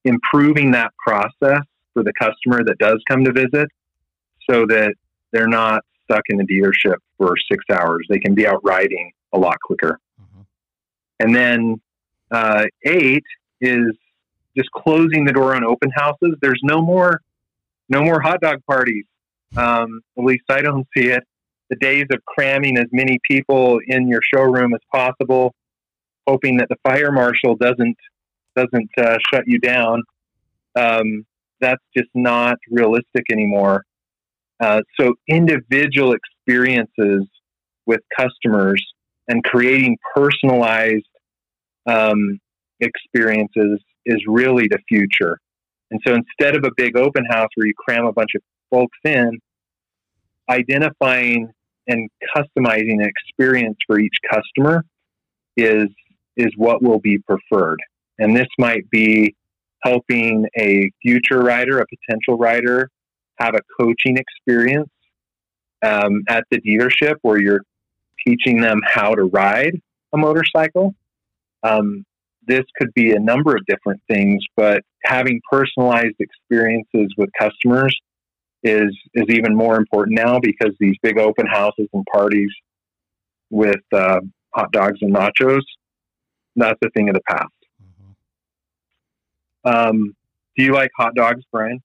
[0.04, 1.62] improving that process
[1.94, 3.68] for the customer that does come to visit
[4.48, 4.94] so that
[5.32, 8.06] they're not stuck in the dealership for six hours.
[8.08, 9.98] They can be out riding a lot quicker.
[10.20, 10.40] Mm-hmm.
[11.20, 11.80] And then
[12.30, 13.24] uh, eight
[13.60, 13.94] is
[14.56, 16.34] just closing the door on open houses.
[16.40, 17.20] There's no more,
[17.90, 19.04] no more hot dog parties.
[19.56, 21.22] Um, at least I don't see it.
[21.70, 25.54] The days of cramming as many people in your showroom as possible,
[26.26, 27.96] hoping that the fire marshal doesn't
[28.56, 30.02] doesn't uh, shut you down.
[30.76, 31.24] Um,
[31.60, 33.84] that's just not realistic anymore.
[34.60, 37.26] Uh, so individual experiences
[37.86, 38.84] with customers
[39.28, 41.04] and creating personalized
[41.86, 42.38] um,
[42.80, 45.38] experiences is really the future.
[45.90, 48.98] And so instead of a big open house where you cram a bunch of folks
[49.04, 49.38] in,
[50.48, 51.50] identifying
[51.86, 54.84] and customizing an experience for each customer
[55.56, 55.88] is
[56.36, 57.78] is what will be preferred.
[58.18, 59.34] And this might be
[59.82, 62.88] helping a future rider, a potential rider,
[63.38, 64.90] have a coaching experience
[65.82, 67.62] um, at the dealership where you're
[68.26, 69.80] teaching them how to ride
[70.12, 70.94] a motorcycle.
[71.62, 72.04] Um,
[72.50, 77.96] this could be a number of different things, but having personalized experiences with customers
[78.62, 82.50] is is even more important now because these big open houses and parties
[83.48, 84.20] with uh,
[84.54, 85.62] hot dogs and nachos
[86.56, 87.48] that's a thing of the past.
[87.82, 89.68] Mm-hmm.
[89.68, 90.16] Um,
[90.56, 91.82] do you like hot dogs, Brian?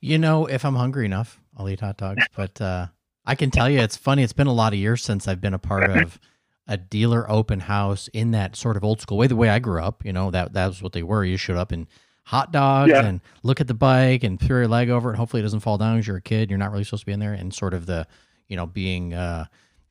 [0.00, 2.24] You know, if I'm hungry enough, I'll eat hot dogs.
[2.36, 2.86] But uh,
[3.24, 4.22] I can tell you, it's funny.
[4.22, 6.20] It's been a lot of years since I've been a part of
[6.68, 9.26] a dealer open house in that sort of old school way.
[9.26, 11.24] The way I grew up, you know, that that was what they were.
[11.24, 11.88] You showed up in
[12.24, 13.06] hot dogs yeah.
[13.06, 15.16] and look at the bike and throw your leg over it.
[15.16, 16.50] Hopefully it doesn't fall down because you're a kid.
[16.50, 17.32] You're not really supposed to be in there.
[17.32, 18.06] And sort of the,
[18.48, 19.46] you know, being uh,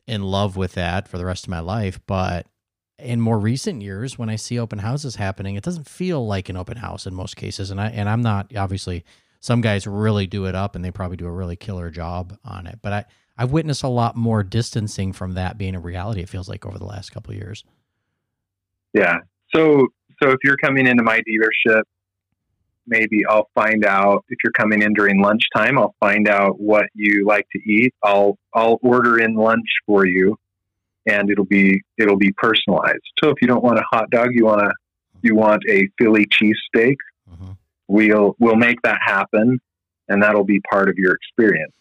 [0.06, 2.00] in love with that for the rest of my life.
[2.06, 2.46] But
[3.00, 6.58] in more recent years when I see open houses happening, it doesn't feel like an
[6.58, 7.72] open house in most cases.
[7.72, 9.04] And I and I'm not obviously
[9.40, 12.68] some guys really do it up and they probably do a really killer job on
[12.68, 12.80] it.
[12.84, 13.06] But I
[13.38, 16.22] I've witnessed a lot more distancing from that being a reality.
[16.22, 17.64] It feels like over the last couple of years.
[18.94, 19.18] Yeah.
[19.54, 19.88] So
[20.22, 21.84] so if you're coming into my dealership,
[22.88, 25.78] maybe I'll find out if you're coming in during lunchtime.
[25.78, 27.94] I'll find out what you like to eat.
[28.04, 30.38] I'll I'll order in lunch for you
[31.08, 33.02] and it'll be it'll be personalized.
[33.24, 34.72] So if you don't want a hot dog, you want a
[35.22, 36.98] you want a Philly cheesesteak,
[37.32, 37.54] uh-huh.
[37.88, 39.60] we'll we'll make that happen,
[40.10, 41.74] and that'll be part of your experience.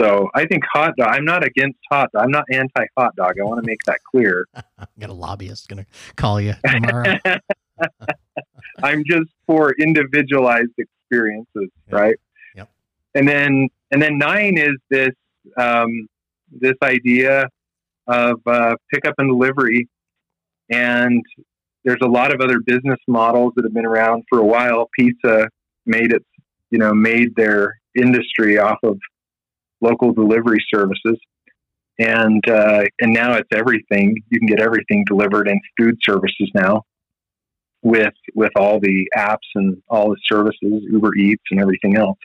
[0.00, 1.08] So I think hot dog.
[1.08, 2.10] I'm not against hot.
[2.12, 2.24] dog.
[2.24, 3.34] I'm not anti hot dog.
[3.40, 4.46] I want to make that clear.
[4.98, 7.16] got a lobbyist going to call you tomorrow.
[8.82, 11.92] I'm just for individualized experiences, yep.
[11.92, 12.16] right?
[12.56, 12.70] Yep.
[13.14, 15.12] And then and then nine is this
[15.56, 16.08] um,
[16.50, 17.48] this idea
[18.06, 19.88] of uh, pickup and delivery.
[20.70, 21.22] And
[21.84, 24.88] there's a lot of other business models that have been around for a while.
[24.98, 25.48] Pizza
[25.86, 26.24] made it,
[26.70, 28.98] you know, made their industry off of
[29.88, 31.18] local delivery services.
[31.96, 34.06] And uh, and now it's everything.
[34.30, 36.82] You can get everything delivered in food services now,
[37.82, 42.18] with with all the apps and all the services, Uber Eats and everything else.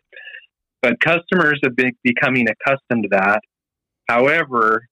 [0.82, 3.42] But customers have been becoming accustomed to that.
[4.08, 4.88] However,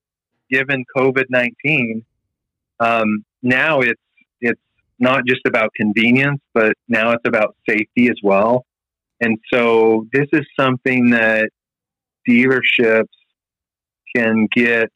[0.51, 2.05] given COVID nineteen,
[2.79, 3.09] um,
[3.41, 4.05] now it's
[4.41, 4.61] it's
[4.99, 8.63] not just about convenience, but now it's about safety as well.
[9.21, 11.49] And so this is something that
[12.27, 13.05] dealerships
[14.15, 14.89] can get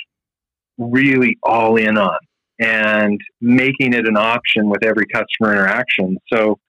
[0.77, 2.17] really all in on
[2.59, 6.17] and making it an option with every customer interaction.
[6.31, 6.59] So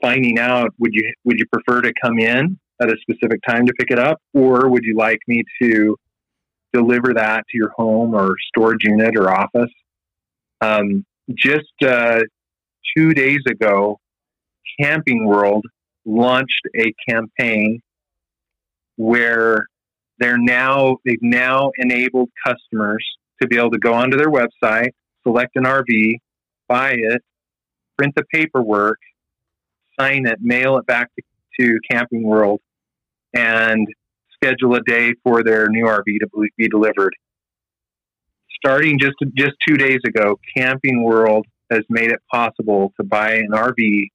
[0.00, 3.72] finding out would you would you prefer to come in at a specific time to
[3.78, 5.96] pick it up or would you like me to
[6.74, 9.70] deliver that to your home or storage unit or office.
[10.60, 12.20] Um, just uh,
[12.96, 13.98] two days ago,
[14.78, 15.64] Camping World
[16.04, 17.80] launched a campaign
[18.96, 19.66] where
[20.18, 23.04] they're now they've now enabled customers
[23.42, 24.90] to be able to go onto their website,
[25.26, 26.18] select an RV,
[26.68, 27.22] buy it,
[27.98, 28.98] print the paperwork,
[29.98, 31.22] sign it, mail it back to,
[31.60, 32.60] to Camping World,
[33.32, 33.86] and
[34.34, 37.14] schedule a day for their new RV to be delivered.
[38.56, 43.50] Starting just just two days ago, Camping World has made it possible to buy an
[43.52, 44.06] RV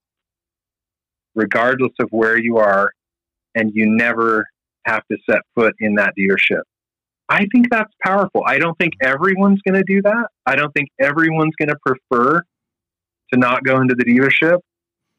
[1.35, 2.91] regardless of where you are,
[3.55, 4.47] and you never
[4.85, 6.61] have to set foot in that dealership.
[7.29, 8.43] I think that's powerful.
[8.45, 10.27] I don't think everyone's going to do that.
[10.45, 12.41] I don't think everyone's going to prefer
[13.31, 14.57] to not go into the dealership,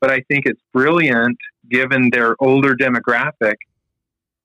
[0.01, 1.39] but I think it's brilliant
[1.71, 3.55] given their older demographic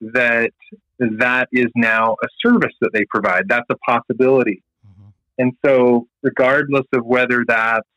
[0.02, 0.52] that
[1.00, 3.46] that is now a service that they provide.
[3.48, 4.62] That's a possibility.
[4.86, 5.10] Mm-hmm.
[5.40, 7.88] And so, regardless of whether that's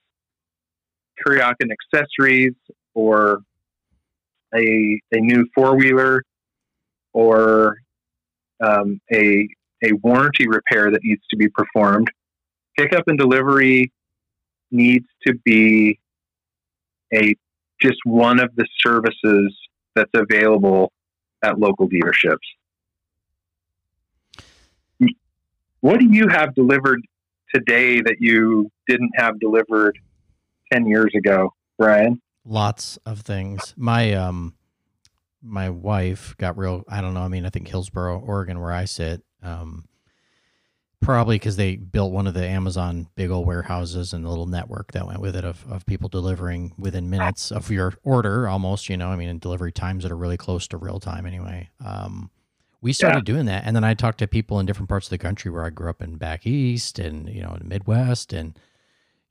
[1.26, 2.54] Kuryakyn accessories
[2.94, 3.40] or
[4.54, 6.22] a, a new four wheeler
[7.18, 7.78] or
[8.64, 9.48] um, a,
[9.83, 12.07] a warranty repair that needs to be performed,
[12.76, 13.92] pickup and delivery
[14.70, 15.98] needs to be
[17.12, 17.35] a
[17.83, 19.52] just one of the services
[19.96, 20.92] that's available
[21.42, 22.37] at local dealerships.
[25.81, 27.00] What do you have delivered
[27.52, 29.98] today that you didn't have delivered
[30.72, 32.20] 10 years ago, Brian?
[32.44, 33.74] Lots of things.
[33.76, 34.54] My um
[35.42, 38.85] my wife got real I don't know, I mean I think Hillsboro, Oregon where I
[38.85, 39.88] sit, um
[41.01, 44.90] Probably because they built one of the Amazon big old warehouses and the little network
[44.92, 48.96] that went with it of, of people delivering within minutes of your order almost, you
[48.96, 51.70] know, I mean, and delivery times that are really close to real time anyway.
[51.85, 52.31] Um,
[52.81, 53.33] we started yeah.
[53.33, 53.62] doing that.
[53.64, 55.88] And then I talked to people in different parts of the country where I grew
[55.88, 58.59] up in back East and, you know, in the Midwest and,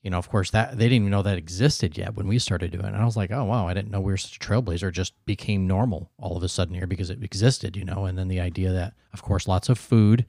[0.07, 2.71] you know, of course, that they didn't even know that existed yet when we started
[2.71, 2.93] doing it.
[2.93, 4.87] And I was like, oh, wow, I didn't know we were such a trailblazer.
[4.87, 8.05] It just became normal all of a sudden here because it existed, you know.
[8.05, 10.25] And then the idea that, of course, lots of food.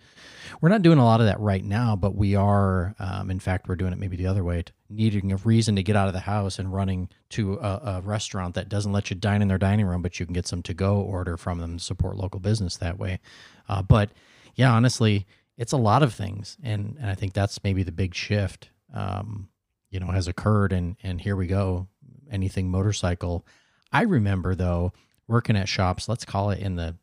[0.60, 2.96] We're not doing a lot of that right now, but we are.
[2.98, 5.94] Um, in fact, we're doing it maybe the other way, needing a reason to get
[5.94, 9.42] out of the house and running to a, a restaurant that doesn't let you dine
[9.42, 12.16] in their dining room, but you can get some to go order from them support
[12.16, 13.20] local business that way.
[13.68, 14.10] Uh, but
[14.56, 15.24] yeah, honestly,
[15.56, 16.56] it's a lot of things.
[16.64, 18.70] And, and I think that's maybe the big shift.
[18.92, 19.50] Um,
[19.90, 21.88] you know has occurred and and here we go
[22.30, 23.46] anything motorcycle.
[23.92, 24.92] I remember though
[25.26, 26.96] working at shops let's call it in the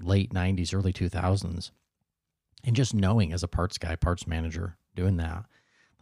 [0.00, 1.70] late 90s early 2000s
[2.64, 5.44] and just knowing as a parts guy parts manager doing that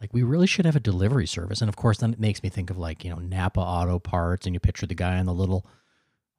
[0.01, 1.61] like we really should have a delivery service.
[1.61, 4.45] And of course then it makes me think of like you know napa auto parts
[4.45, 5.65] and you picture the guy in the little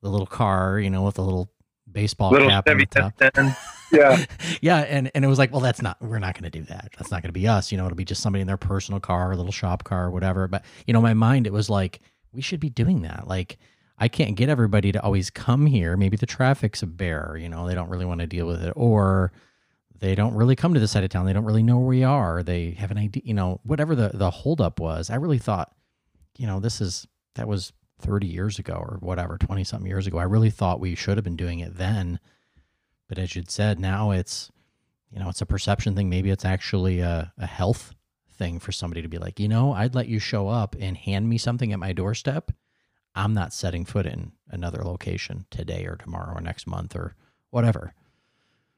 [0.02, 1.50] the little car you know with the little
[1.92, 3.14] baseball little cap on the top.
[3.92, 4.24] yeah.
[4.60, 6.90] Yeah and and it was like well that's not we're not going to do that.
[6.96, 9.00] That's not going to be us you know it'll be just somebody in their personal
[9.00, 10.48] car a little shop car or whatever.
[10.48, 12.00] But you know my mind it was like
[12.32, 13.26] we should be doing that.
[13.26, 13.58] Like
[14.00, 15.96] i can't get everybody to always come here.
[15.96, 18.72] Maybe the traffic's a bear you know they don't really want to deal with it.
[18.76, 19.32] Or
[19.98, 21.26] they don't really come to this side of town.
[21.26, 22.42] They don't really know where we are.
[22.42, 25.72] They have an idea you know whatever the the holdup was i really thought
[26.36, 30.18] you know this is that was 30 years ago or whatever 20 something years ago
[30.18, 32.18] i really thought we should have been doing it then
[33.08, 34.52] but as you'd said, now it's,
[35.10, 36.10] you know, it's a perception thing.
[36.10, 37.94] Maybe it's actually a, a health
[38.30, 41.28] thing for somebody to be like, you know, I'd let you show up and hand
[41.28, 42.52] me something at my doorstep.
[43.14, 47.16] I'm not setting foot in another location today or tomorrow or next month or
[47.50, 47.94] whatever.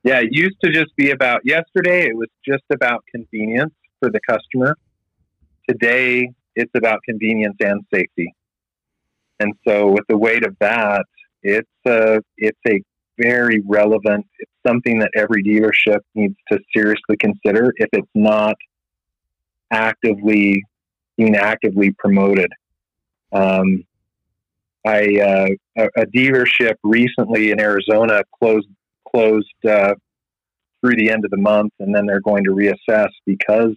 [0.05, 4.21] Yeah, it used to just be about yesterday, it was just about convenience for the
[4.27, 4.77] customer.
[5.69, 8.35] Today, it's about convenience and safety.
[9.41, 11.05] And so, with the weight of that,
[11.43, 12.81] it's a it's a
[13.19, 14.27] very relevant.
[14.39, 18.55] It's something that every dealership needs to seriously consider if it's not
[19.71, 20.63] actively
[21.17, 22.51] being actively promoted.
[23.33, 23.85] Um,
[24.87, 25.49] I uh,
[25.79, 28.69] a, a, dealership recently in Arizona closed
[29.11, 29.95] closed uh,
[30.81, 33.75] through the end of the month, and then they're going to reassess because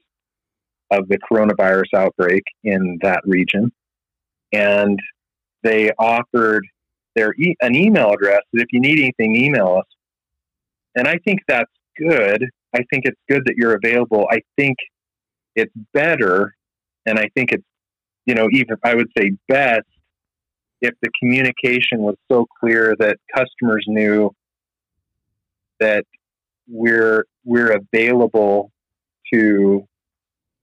[0.92, 3.72] of the coronavirus outbreak in that region.
[4.54, 5.00] And
[5.64, 6.66] they offered
[7.16, 9.86] their e- an email address that if you need anything, email us.
[10.96, 12.46] And I think that's good.
[12.76, 14.28] I think it's good that you're available.
[14.32, 14.78] I think
[15.56, 16.56] it's better,
[17.06, 17.64] and I think it's
[18.26, 19.86] you know even I would say best
[20.82, 24.32] if the communication was so clear that customers knew
[25.80, 26.06] that
[26.68, 28.72] we're we're available
[29.34, 29.88] to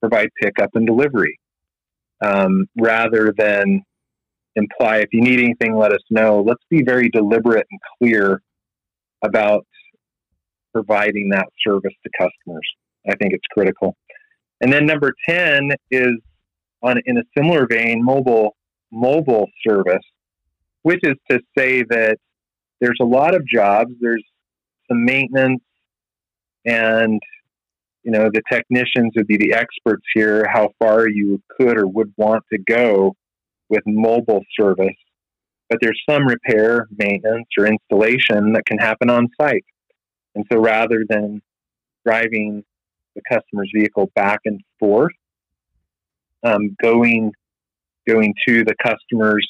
[0.01, 1.39] provide pickup and delivery
[2.23, 3.83] um, rather than
[4.57, 6.43] imply if you need anything, let us know.
[6.47, 8.43] Let's be very deliberate and clear
[9.23, 9.67] about
[10.73, 12.67] providing that service to customers.
[13.09, 13.97] I think it's critical.
[14.61, 16.13] And then number 10 is
[16.83, 18.57] on in a similar vein, mobile
[18.93, 20.05] mobile service,
[20.83, 22.19] which is to say that
[22.81, 24.25] there's a lot of jobs, there's
[24.89, 25.63] some maintenance
[26.65, 27.21] and
[28.03, 32.13] you know the technicians would be the experts here how far you could or would
[32.17, 33.15] want to go
[33.71, 34.97] with mobile service,
[35.71, 39.65] but there's some repair, maintenance, or installation that can happen on site.
[40.35, 41.41] And so rather than
[42.05, 42.65] driving
[43.15, 45.13] the customer's vehicle back and forth,
[46.43, 47.33] um, going
[48.09, 49.47] going to the customer's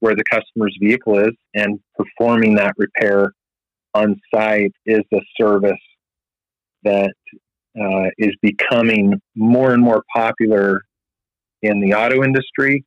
[0.00, 3.32] where the customer's vehicle is and performing that repair
[3.94, 5.72] on site is a service
[6.84, 7.12] that
[7.78, 10.82] uh, is becoming more and more popular
[11.62, 12.84] in the auto industry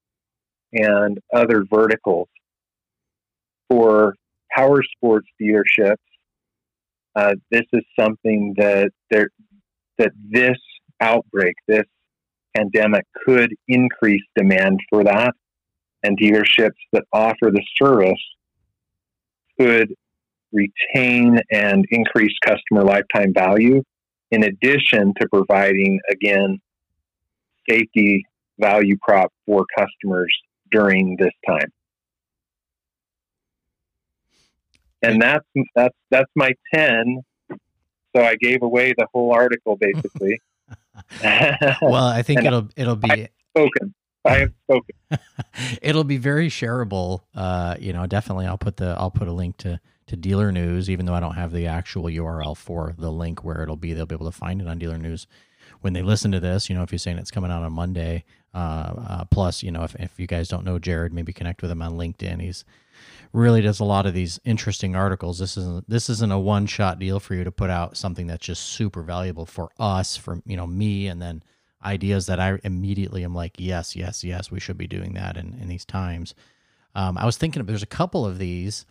[0.74, 2.28] and other verticals.
[3.70, 4.16] For
[4.56, 5.96] power sports dealerships,
[7.16, 9.30] uh, this is something that there,
[9.98, 10.58] that this
[11.00, 11.86] outbreak, this
[12.56, 15.34] pandemic, could increase demand for that,
[16.04, 18.14] and dealerships that offer the service
[19.60, 19.94] could
[20.52, 23.84] retain and increase customer lifetime value,
[24.32, 26.60] in addition to providing again
[27.70, 28.26] safety
[28.60, 30.34] value prop for customers
[30.72, 31.72] during this time.
[35.04, 35.46] And that's
[35.76, 37.24] that's that's my ten.
[38.16, 40.40] So I gave away the whole article basically.
[41.82, 43.94] well, I think it'll it'll be spoken.
[44.24, 44.96] I have spoken.
[45.82, 47.22] it'll be very shareable.
[47.34, 48.46] Uh, you know, definitely.
[48.46, 51.36] I'll put the I'll put a link to to Dealer News, even though I don't
[51.36, 53.94] have the actual URL for the link where it'll be.
[53.94, 55.28] They'll be able to find it on Dealer News
[55.82, 56.70] when they listen to this.
[56.70, 58.24] You know, if you're saying it's coming out on Monday.
[58.54, 61.72] Uh, uh, plus, you know, if if you guys don't know Jared, maybe connect with
[61.72, 62.42] him on LinkedIn.
[62.42, 62.66] He's
[63.34, 65.40] really does a lot of these interesting articles.
[65.40, 68.46] This isn't this isn't a one shot deal for you to put out something that's
[68.46, 71.44] just super valuable for us, for you know me, and then
[71.84, 75.58] ideas that I immediately am like, yes, yes, yes, we should be doing that in,
[75.60, 76.36] in these times.
[76.94, 78.86] Um, I was thinking there's a couple of these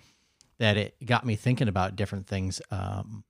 [0.59, 2.61] that it got me thinking about different things.
[2.71, 3.25] Um,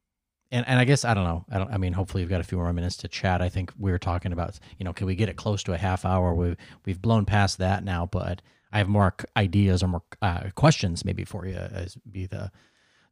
[0.53, 1.45] and, and I guess I don't know.
[1.51, 1.73] I don't.
[1.73, 3.41] I mean, hopefully we've got a few more minutes to chat.
[3.41, 5.79] I think we were talking about, you know, can we get it close to a
[5.79, 6.35] half hour?
[6.35, 8.43] We've we've blown past that now, but
[8.73, 12.51] I have more ideas or more uh, questions maybe for you as be the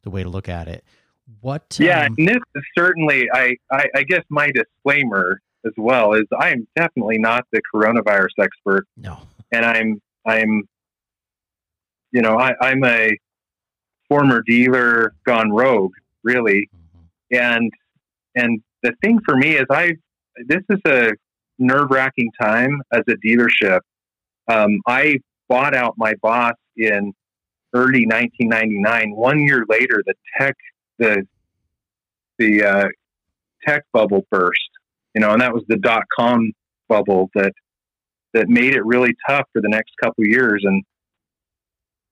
[0.03, 0.83] the way to look at it.
[1.41, 1.77] What?
[1.79, 3.27] Yeah, um, and this is certainly.
[3.33, 8.41] I, I I guess my disclaimer as well is I am definitely not the coronavirus
[8.41, 8.85] expert.
[8.97, 9.19] No,
[9.51, 10.67] and I'm I'm
[12.11, 13.17] you know I, I'm a
[14.09, 16.69] former dealer gone rogue, really.
[17.31, 17.71] And
[18.35, 19.93] and the thing for me is I
[20.47, 21.11] this is a
[21.57, 23.79] nerve wracking time as a dealership.
[24.47, 27.13] Um, I bought out my boss in
[27.73, 29.15] early 1999.
[29.15, 30.55] One year later, the tech
[30.97, 31.27] the
[32.37, 32.87] the uh,
[33.67, 34.69] tech bubble burst,
[35.13, 36.51] you know, and that was the dot com
[36.87, 37.53] bubble that
[38.33, 40.83] that made it really tough for the next couple years, and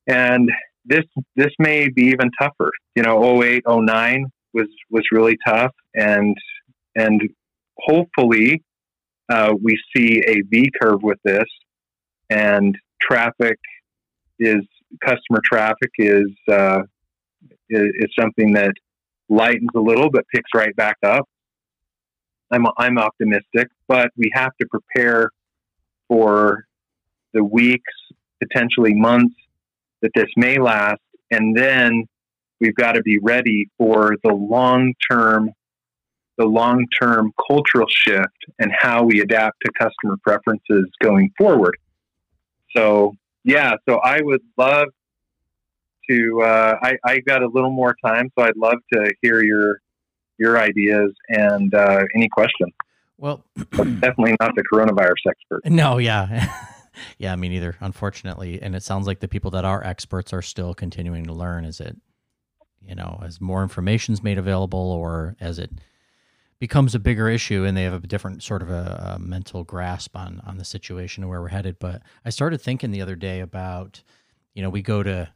[0.07, 0.51] and
[0.85, 1.05] this
[1.35, 2.71] this may be even tougher.
[2.95, 4.25] You know, 08, 09
[4.57, 6.35] was was really tough, and
[6.95, 7.21] and
[7.77, 8.63] hopefully
[9.29, 11.49] uh, we see a V curve with this,
[12.29, 13.57] and traffic
[14.39, 14.63] is
[15.03, 16.79] customer traffic is, uh,
[17.69, 18.73] is, is something that
[19.29, 21.25] lightens a little but picks right back up.
[22.51, 25.29] I'm I'm optimistic, but we have to prepare
[26.07, 26.63] for
[27.33, 27.93] the weeks,
[28.41, 29.35] potentially months
[30.01, 32.05] that this may last, and then
[32.59, 35.51] we've got to be ready for the long term
[36.37, 41.75] the long term cultural shift and how we adapt to customer preferences going forward.
[42.75, 44.89] So yeah, so I would love
[46.09, 46.41] to.
[46.41, 49.79] Uh, I I got a little more time, so I'd love to hear your
[50.37, 52.73] your ideas and uh, any questions.
[53.17, 55.65] Well, definitely not the coronavirus expert.
[55.65, 56.53] No, yeah.
[57.17, 58.61] yeah, me neither, unfortunately.
[58.61, 61.65] And it sounds like the people that are experts are still continuing to learn.
[61.65, 61.97] Is it,
[62.87, 65.71] you know, as more information is made available or as it
[66.59, 70.15] becomes a bigger issue and they have a different sort of a, a, mental grasp
[70.15, 71.77] on on the situation and where we're headed.
[71.79, 74.01] But I started thinking the other day about,
[74.53, 75.29] you know, we go to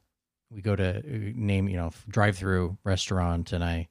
[0.49, 3.88] we go to uh, name, you know, drive through restaurant and I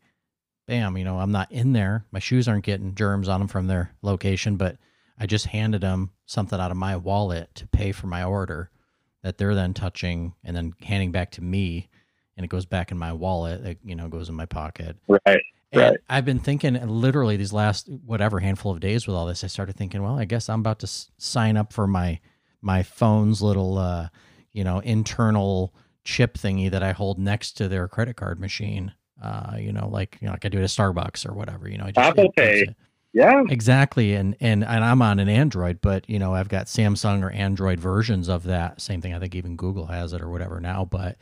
[0.67, 2.05] bam, you know, I'm not in there.
[2.11, 4.77] My shoes aren't getting germs on them from their location, but
[5.19, 8.71] I just handed them something out of my wallet to pay for my order
[9.23, 11.89] that they're then touching and then handing back to me
[12.41, 14.97] and it goes back in my wallet, it, you know, goes in my pocket.
[15.07, 15.43] Right.
[15.73, 15.99] And right.
[16.09, 19.45] I've been thinking literally these last whatever handful of days with all this.
[19.45, 22.19] I started thinking, well, I guess I'm about to s- sign up for my
[22.63, 24.09] my phone's little uh,
[24.53, 28.95] you know internal chip thingy that I hold next to their credit card machine.
[29.23, 31.69] Uh, you know, like you know, like I do at a Starbucks or whatever.
[31.69, 32.75] You know, I just, Apple Pay.
[33.13, 34.15] Yeah, exactly.
[34.15, 37.79] And and and I'm on an Android, but you know, I've got Samsung or Android
[37.79, 38.81] versions of that.
[38.81, 39.13] Same thing.
[39.13, 40.85] I think even Google has it or whatever now.
[40.85, 41.19] But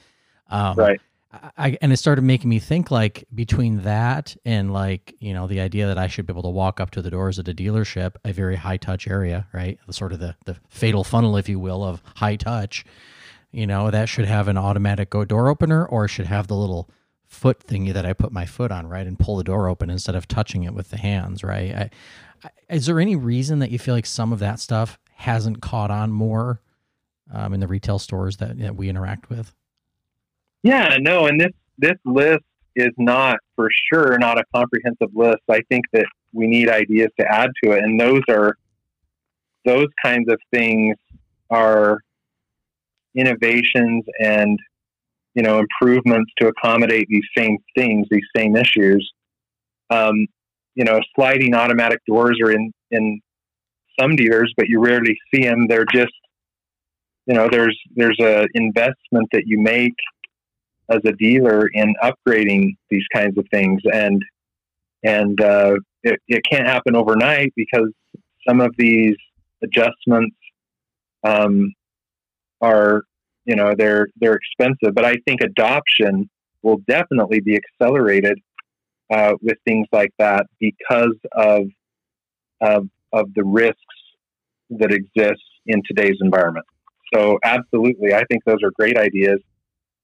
[0.48, 1.00] um, right.
[1.30, 5.60] I, and it started making me think like between that and like you know the
[5.60, 8.14] idea that I should be able to walk up to the doors at a dealership,
[8.24, 9.78] a very high touch area, right?
[9.86, 12.84] The sort of the the fatal funnel, if you will, of high touch.
[13.50, 16.88] You know that should have an automatic go door opener, or should have the little
[17.26, 20.14] foot thingy that I put my foot on, right, and pull the door open instead
[20.14, 21.74] of touching it with the hands, right?
[21.74, 21.90] I,
[22.42, 25.90] I, is there any reason that you feel like some of that stuff hasn't caught
[25.90, 26.62] on more
[27.32, 29.54] um, in the retail stores that, that we interact with?
[30.62, 32.44] Yeah, no, and this this list
[32.74, 35.42] is not for sure not a comprehensive list.
[35.48, 38.56] I think that we need ideas to add to it, and those are
[39.64, 40.96] those kinds of things
[41.50, 41.98] are
[43.14, 44.58] innovations and
[45.34, 49.12] you know improvements to accommodate these same things, these same issues.
[49.90, 50.26] Um,
[50.74, 53.20] you know, sliding automatic doors are in in
[53.98, 55.66] some dealers, but you rarely see them.
[55.68, 56.12] They're just
[57.26, 59.94] you know there's there's a investment that you make
[60.90, 64.22] as a dealer in upgrading these kinds of things and
[65.04, 67.88] and uh, it, it can't happen overnight because
[68.46, 69.16] some of these
[69.62, 70.36] adjustments
[71.24, 71.72] um,
[72.60, 73.02] are
[73.44, 76.28] you know they're they're expensive, but I think adoption
[76.62, 78.38] will definitely be accelerated
[79.10, 81.66] uh, with things like that because of,
[82.60, 83.78] of of the risks
[84.70, 86.66] that exist in today's environment.
[87.14, 89.40] So absolutely, I think those are great ideas.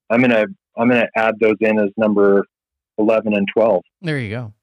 [0.09, 0.45] I'm gonna
[0.77, 2.45] I'm gonna add those in as number
[2.97, 3.83] eleven and twelve.
[4.01, 4.53] There you go.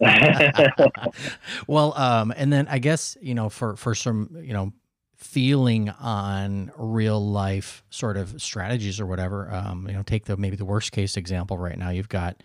[1.66, 4.72] well, um, and then I guess you know for for some you know
[5.16, 9.52] feeling on real life sort of strategies or whatever.
[9.52, 11.90] Um, you know, take the maybe the worst case example right now.
[11.90, 12.42] You've got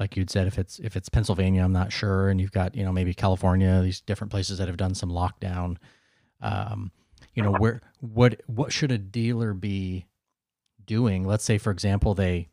[0.00, 2.84] like you'd said if it's if it's Pennsylvania, I'm not sure, and you've got you
[2.84, 5.76] know maybe California, these different places that have done some lockdown.
[6.42, 6.90] Um,
[7.34, 10.06] you know where what what should a dealer be
[10.90, 11.24] doing?
[11.24, 12.48] Let's say, for example, they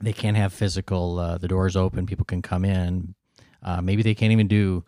[0.00, 3.14] they can't have physical uh, the doors open, people can come in.
[3.62, 4.84] Uh, maybe they can't even do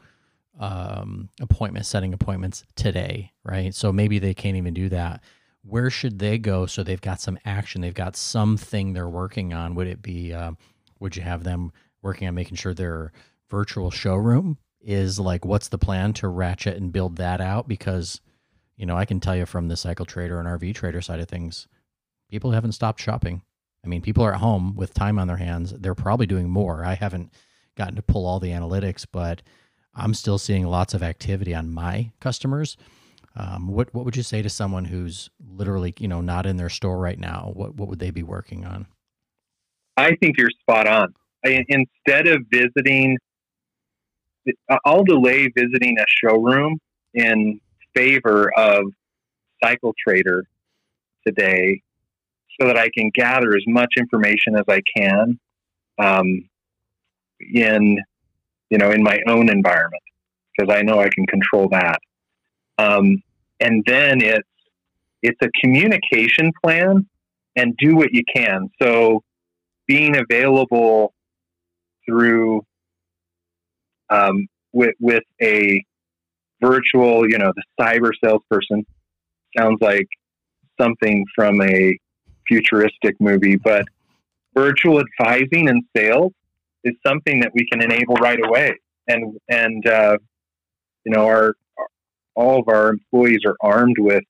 [0.59, 3.75] um, appointment setting appointments today, right?
[3.75, 5.23] So maybe they can't even do that.
[5.63, 7.83] Where should they go so they've got some action?
[7.83, 9.75] They've got something they're working on.
[9.75, 10.33] Would it be?
[10.33, 10.53] Uh,
[11.01, 13.13] would you have them working on making sure their
[13.51, 15.45] virtual showroom is like?
[15.45, 17.69] What's the plan to ratchet and build that out?
[17.69, 18.23] Because
[18.79, 21.29] you know, I can tell you from the cycle trader and RV trader side of
[21.29, 21.69] things,
[22.31, 23.43] people haven't stopped shopping.
[23.85, 25.73] I mean, people are at home with time on their hands.
[25.73, 26.85] They're probably doing more.
[26.85, 27.33] I haven't
[27.77, 29.43] gotten to pull all the analytics, but
[29.95, 32.77] I'm still seeing lots of activity on my customers.
[33.37, 36.69] Um, what what would you say to someone who's literally you know not in their
[36.69, 37.53] store right now?
[37.55, 38.87] What what would they be working on?
[39.97, 41.15] I think you're spot on.
[41.45, 43.17] I, instead of visiting,
[44.85, 46.79] I'll delay visiting a showroom
[47.15, 47.61] in
[47.95, 48.83] favor of
[49.63, 50.45] Cycle Trader
[51.27, 51.83] today,
[52.61, 55.39] so that I can gather as much information as I can
[55.99, 56.49] um,
[57.41, 57.99] in
[58.71, 60.03] you know, in my own environment
[60.57, 61.99] because I know I can control that.
[62.79, 63.23] Um,
[63.59, 64.49] and then it's
[65.23, 67.07] it's a communication plan
[67.57, 68.71] and do what you can.
[68.81, 69.23] So
[69.87, 71.13] being available
[72.07, 72.63] through
[74.09, 75.85] um, with with a
[76.63, 78.87] virtual, you know, the cyber salesperson
[79.57, 80.07] sounds like
[80.81, 81.99] something from a
[82.51, 83.85] futuristic movie, but
[84.55, 86.33] virtual advising and sales
[86.85, 88.75] is something that we can enable right away.
[89.09, 90.19] And and uh,
[91.05, 91.55] you know, our
[92.35, 94.25] all of our employees are armed with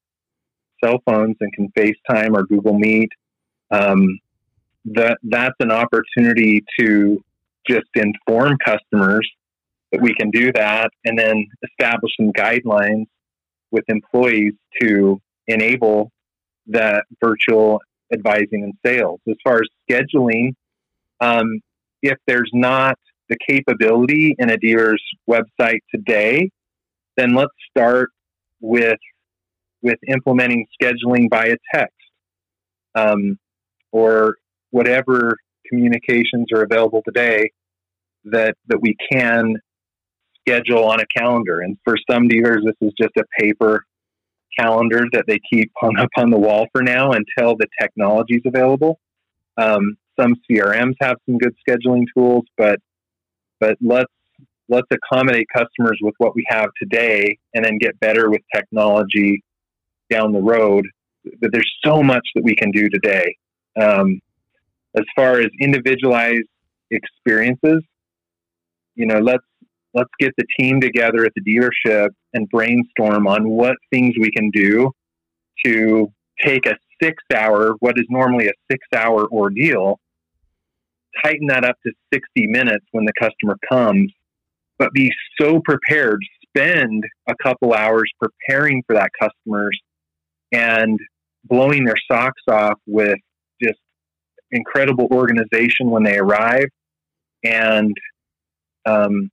[0.82, 3.10] cell phones and can FaceTime or Google Meet.
[3.70, 4.18] Um,
[4.86, 7.22] that that's an opportunity to
[7.68, 9.28] just inform customers
[9.92, 13.06] that we can do that, and then establish some guidelines
[13.70, 16.10] with employees to enable
[16.66, 17.80] that virtual
[18.12, 19.20] advising and sales.
[19.28, 20.54] As far as scheduling,
[21.20, 21.60] um,
[22.02, 22.98] if there's not
[23.28, 26.50] the capability in a dealer's website today,
[27.16, 28.10] then let's start
[28.60, 28.98] with
[29.82, 31.94] with implementing scheduling via text
[32.94, 33.38] um,
[33.92, 34.36] or
[34.70, 35.36] whatever
[35.66, 37.50] communications are available today
[38.24, 39.54] that that we can
[40.40, 41.60] schedule on a calendar.
[41.60, 43.84] And for some dealers, this is just a paper
[44.58, 48.42] calendar that they keep hung up on the wall for now until the technology is
[48.44, 48.98] available.
[49.56, 52.78] Um, some CRMs have some good scheduling tools, but
[53.58, 54.12] but let's
[54.68, 59.42] let's accommodate customers with what we have today, and then get better with technology
[60.10, 60.86] down the road.
[61.40, 63.36] But there's so much that we can do today.
[63.80, 64.20] Um,
[64.96, 66.48] as far as individualized
[66.90, 67.82] experiences,
[68.94, 69.44] you know, let's
[69.94, 74.50] let's get the team together at the dealership and brainstorm on what things we can
[74.50, 74.90] do
[75.64, 76.12] to
[76.42, 79.98] take a six hour, what is normally a six hour ordeal,
[81.24, 84.12] tighten that up to 60 minutes when the customer comes,
[84.78, 85.10] but be
[85.40, 89.78] so prepared, spend a couple hours preparing for that customers
[90.52, 90.98] and
[91.44, 93.18] blowing their socks off with
[93.62, 93.78] just
[94.52, 96.68] incredible organization when they arrive
[97.44, 97.96] and
[98.86, 99.30] um,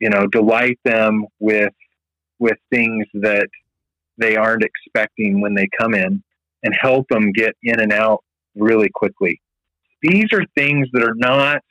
[0.00, 1.72] you know delight them with
[2.38, 3.48] with things that
[4.16, 6.22] they aren't expecting when they come in
[6.62, 8.22] and help them get in and out
[8.54, 9.40] really quickly
[10.02, 11.62] these are things that are not,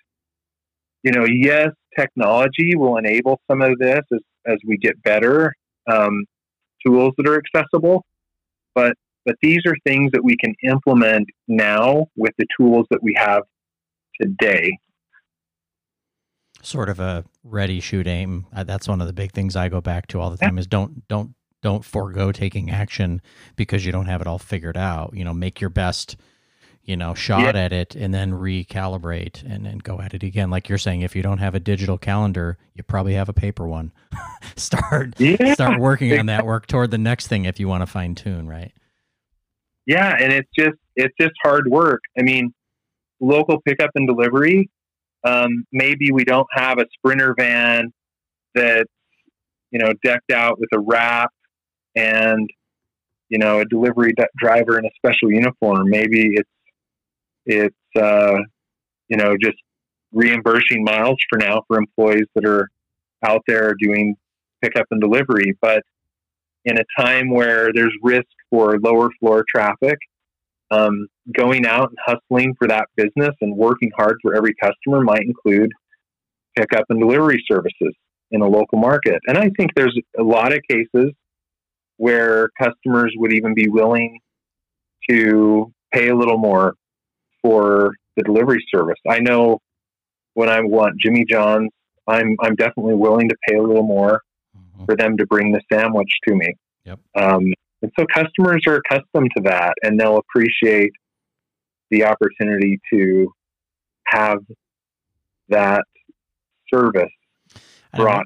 [1.03, 5.53] you know, yes, technology will enable some of this as, as we get better
[5.91, 6.25] um,
[6.85, 8.05] tools that are accessible,
[8.75, 8.93] but
[9.25, 13.43] but these are things that we can implement now with the tools that we have
[14.21, 14.77] today.
[16.61, 18.47] Sort of a ready, shoot, aim.
[18.53, 20.61] Uh, that's one of the big things I go back to all the time yeah.
[20.61, 23.21] is don't don't don't forego taking action
[23.55, 25.13] because you don't have it all figured out.
[25.13, 26.17] You know, make your best
[26.87, 27.61] you know, shot yeah.
[27.63, 30.49] at it and then recalibrate and then go at it again.
[30.49, 33.67] Like you're saying, if you don't have a digital calendar, you probably have a paper
[33.67, 33.91] one.
[34.55, 35.53] start yeah.
[35.53, 36.45] start working on that.
[36.45, 38.71] Work toward the next thing if you want to fine tune, right?
[39.85, 42.01] Yeah, and it's just it's just hard work.
[42.17, 42.53] I mean,
[43.19, 44.69] local pickup and delivery.
[45.27, 47.91] Um, maybe we don't have a sprinter van
[48.55, 48.89] that's
[49.71, 51.31] you know decked out with a wrap
[51.95, 52.49] and
[53.29, 55.89] you know a delivery d- driver in a special uniform.
[55.89, 56.49] Maybe it's
[57.45, 58.37] it's uh,
[59.09, 59.57] you know just
[60.13, 62.69] reimbursing miles for now for employees that are
[63.25, 64.15] out there doing
[64.61, 65.57] pickup and delivery.
[65.61, 65.83] But
[66.65, 69.97] in a time where there's risk for lower floor traffic,
[70.71, 75.23] um, going out and hustling for that business and working hard for every customer might
[75.23, 75.71] include
[76.55, 77.93] pickup and delivery services
[78.31, 79.19] in a local market.
[79.27, 81.13] And I think there's a lot of cases
[81.97, 84.19] where customers would even be willing
[85.09, 86.75] to pay a little more
[87.41, 88.99] for the delivery service.
[89.07, 89.59] I know
[90.33, 91.71] when I want Jimmy John's,
[92.07, 94.21] I'm I'm definitely willing to pay a little more
[94.55, 94.85] mm-hmm.
[94.85, 96.55] for them to bring the sandwich to me.
[96.85, 96.99] Yep.
[97.15, 100.91] Um, and so customers are accustomed to that, and they'll appreciate
[101.91, 103.31] the opportunity to
[104.07, 104.39] have
[105.49, 105.83] that
[106.73, 107.11] service
[107.95, 108.25] brought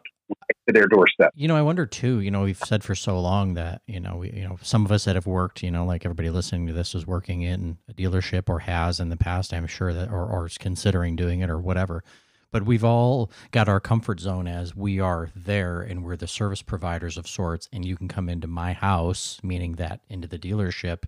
[0.68, 1.32] to their doorstep.
[1.36, 2.20] You know, I wonder too.
[2.20, 4.92] You know, we've said for so long that you know, we, you know, some of
[4.92, 7.94] us that have worked, you know, like everybody listening to this is working in a
[7.94, 9.54] dealership or has in the past.
[9.54, 12.04] I'm sure that, or, or is considering doing it or whatever.
[12.52, 16.62] But we've all got our comfort zone as we are there and we're the service
[16.62, 17.70] providers of sorts.
[17.72, 21.04] And you can come into my house, meaning that into the dealership.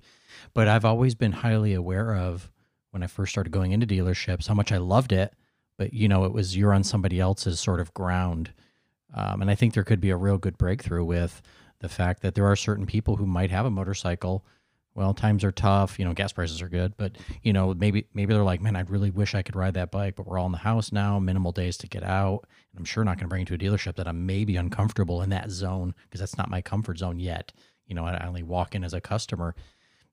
[0.53, 2.49] But I've always been highly aware of
[2.91, 5.33] when I first started going into dealerships how much I loved it.
[5.77, 8.53] But you know, it was you're on somebody else's sort of ground
[9.13, 11.41] um, and I think there could be a real good breakthrough with
[11.79, 14.45] the fact that there are certain people who might have a motorcycle.
[14.95, 18.33] Well, times are tough, you know, gas prices are good, but you know, maybe maybe
[18.33, 20.51] they're like, man, I'd really wish I could ride that bike, but we're all in
[20.51, 22.45] the house now, minimal days to get out.
[22.71, 25.23] And I'm sure not going to bring it to a dealership that I'm maybe uncomfortable
[25.23, 27.51] in that zone because that's not my comfort zone yet.
[27.87, 29.55] You know, I only walk in as a customer.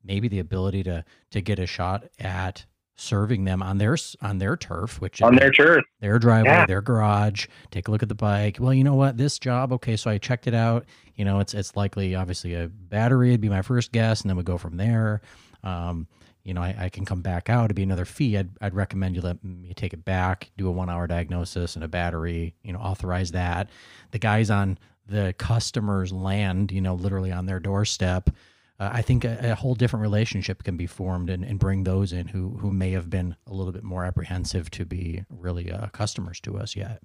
[0.02, 2.64] Maybe the ability to to get a shot at
[3.00, 6.66] serving them on their on their turf, which on their turf, their driveway, yeah.
[6.66, 7.46] their garage.
[7.70, 8.58] Take a look at the bike.
[8.60, 9.16] Well, you know what?
[9.16, 10.84] This job, okay, so I checked it out.
[11.16, 14.36] You know, it's it's likely obviously a battery would be my first guess, and then
[14.36, 15.22] we go from there.
[15.64, 16.06] Um,
[16.42, 17.66] you know, I, I, can come back out.
[17.66, 18.38] It'd be another fee.
[18.38, 21.84] I'd, I'd recommend you let me take it back, do a one hour diagnosis and
[21.84, 23.68] a battery, you know, authorize that.
[24.12, 28.30] The guys on the customer's land, you know, literally on their doorstep,
[28.80, 32.12] uh, I think a, a, whole different relationship can be formed and, and bring those
[32.12, 35.88] in who who may have been a little bit more apprehensive to be really uh,
[35.88, 37.02] customers to us yet.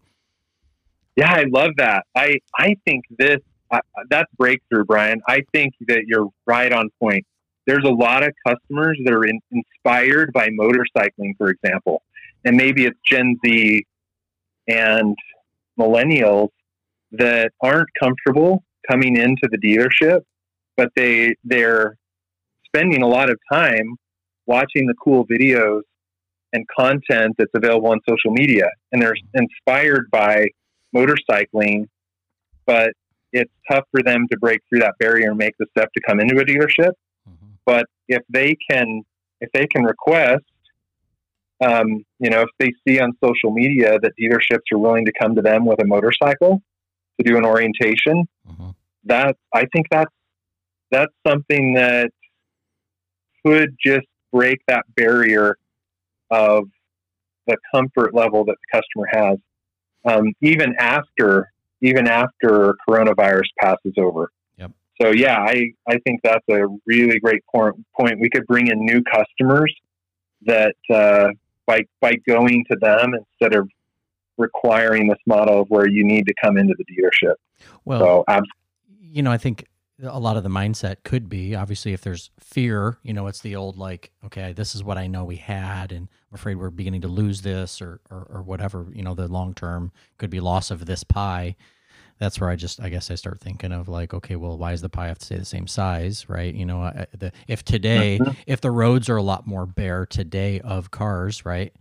[1.18, 2.06] Yeah, I love that.
[2.16, 5.22] I I think this uh, that's breakthrough, Brian.
[5.28, 7.26] I think that you're right on point.
[7.68, 12.04] There's a lot of customers that are in, inspired by motorcycling, for example,
[12.46, 13.86] and maybe it's Gen Z
[14.68, 15.18] and
[15.78, 16.50] millennials
[17.12, 20.22] that aren't comfortable coming into the dealership
[20.78, 21.98] but they they're
[22.66, 23.96] spending a lot of time
[24.46, 25.82] watching the cool videos
[26.54, 30.48] and content that's available on social media and they're inspired by
[30.96, 31.86] motorcycling
[32.66, 32.92] but
[33.32, 36.20] it's tough for them to break through that barrier and make the step to come
[36.20, 36.92] into a dealership
[37.28, 37.48] mm-hmm.
[37.66, 39.02] but if they can
[39.42, 40.44] if they can request
[41.62, 45.36] um, you know if they see on social media that dealerships are willing to come
[45.36, 46.62] to them with a motorcycle
[47.20, 48.70] to do an orientation mm-hmm.
[49.06, 50.12] that i think that's
[50.96, 52.12] that's something that
[53.46, 55.58] could just break that barrier
[56.32, 56.64] of
[57.48, 59.38] the comfort level that the customer has,
[60.06, 64.32] um, even after even after coronavirus passes over.
[64.58, 64.72] Yep.
[65.02, 67.76] So yeah, I, I think that's a really great point.
[68.00, 69.74] Point we could bring in new customers
[70.46, 71.28] that uh,
[71.66, 73.70] by by going to them instead of
[74.38, 77.36] requiring this model of where you need to come into the dealership.
[77.86, 78.52] Well, so, absolutely.
[79.12, 79.66] you know, I think
[80.04, 83.56] a lot of the mindset could be obviously if there's fear you know it's the
[83.56, 87.02] old like okay this is what i know we had and i'm afraid we're beginning
[87.02, 90.70] to lose this or or, or whatever you know the long term could be loss
[90.70, 91.56] of this pie
[92.20, 94.82] that's where i just i guess i start thinking of like okay well why does
[94.82, 98.32] the pie have to stay the same size right you know the, if today mm-hmm.
[98.48, 101.74] if the roads are a lot more bare today of cars right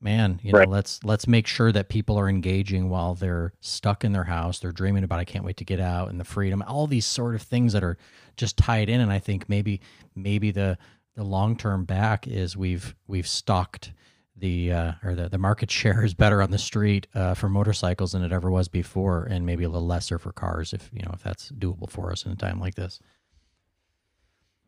[0.00, 0.68] man you know right.
[0.68, 4.72] let's let's make sure that people are engaging while they're stuck in their house they're
[4.72, 7.42] dreaming about i can't wait to get out and the freedom all these sort of
[7.42, 7.98] things that are
[8.36, 9.80] just tied in and i think maybe
[10.14, 10.78] maybe the
[11.16, 13.92] the long term back is we've we've stocked
[14.36, 18.12] the uh, or the, the market share is better on the street uh, for motorcycles
[18.12, 21.10] than it ever was before and maybe a little lesser for cars if you know
[21.12, 23.00] if that's doable for us in a time like this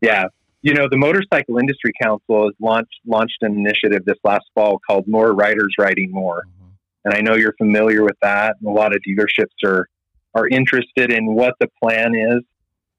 [0.00, 0.26] yeah
[0.62, 5.06] you know, the Motorcycle Industry Council has launched launched an initiative this last fall called
[5.08, 6.70] More Riders Riding More, mm-hmm.
[7.04, 8.56] and I know you're familiar with that.
[8.60, 9.88] And a lot of dealerships are
[10.34, 12.42] are interested in what the plan is.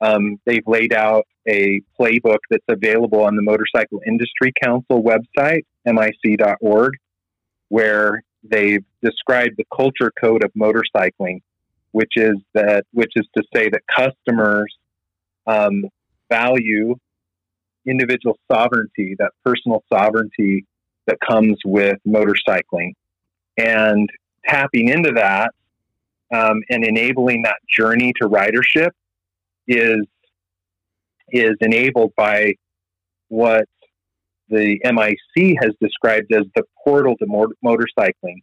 [0.02, 6.94] Um, they've laid out a playbook that's available on the Motorcycle Industry Council website, mic.org,
[7.70, 11.42] where they've described the culture code of motorcycling,
[11.92, 14.76] which is that which is to say that customers
[15.48, 15.86] um,
[16.30, 16.96] value
[17.88, 20.66] individual sovereignty, that personal sovereignty
[21.08, 22.94] that comes with motorcycling.
[23.58, 24.10] And
[24.46, 25.52] tapping into that
[26.34, 28.92] um, and enabling that journey to ridership
[29.68, 30.06] is
[31.30, 32.54] is enabled by
[33.30, 33.66] what
[34.50, 38.42] the MIC has described as the portal to motorcycling.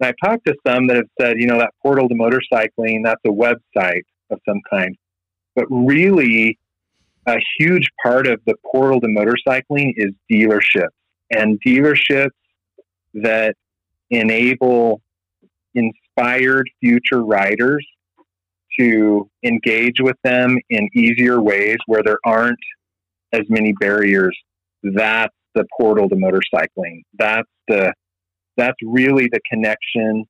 [0.00, 3.20] And I've talked to some that have said, you know, that portal to motorcycling, that's
[3.26, 4.96] a website of some kind.
[5.56, 6.58] But really,
[7.28, 10.88] a huge part of the portal to motorcycling is dealerships
[11.30, 12.30] and dealerships
[13.14, 13.54] that
[14.10, 15.02] enable
[15.74, 17.86] inspired future riders
[18.80, 22.58] to engage with them in easier ways where there aren't
[23.32, 24.36] as many barriers.
[24.82, 27.02] That's the portal to motorcycling.
[27.18, 27.92] That's the
[28.56, 30.24] that's really the connection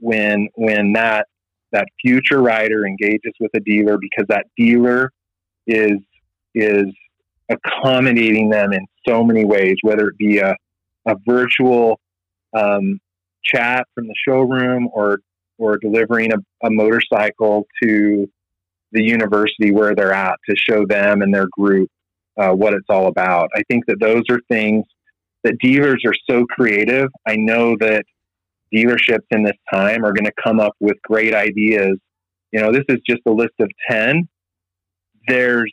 [0.00, 1.26] when when that
[1.72, 5.10] that future rider engages with a dealer because that dealer
[5.66, 5.98] is
[6.54, 6.86] is
[7.50, 10.54] accommodating them in so many ways, whether it be a,
[11.06, 11.98] a virtual
[12.56, 13.00] um,
[13.44, 15.18] chat from the showroom or
[15.58, 16.36] or delivering a,
[16.66, 18.26] a motorcycle to
[18.92, 21.90] the university where they're at to show them and their group
[22.38, 23.50] uh, what it's all about.
[23.54, 24.84] I think that those are things
[25.44, 27.08] that dealers are so creative.
[27.26, 28.04] I know that
[28.74, 31.98] dealerships in this time are going to come up with great ideas.
[32.52, 34.28] You know, this is just a list of 10.
[35.28, 35.72] There's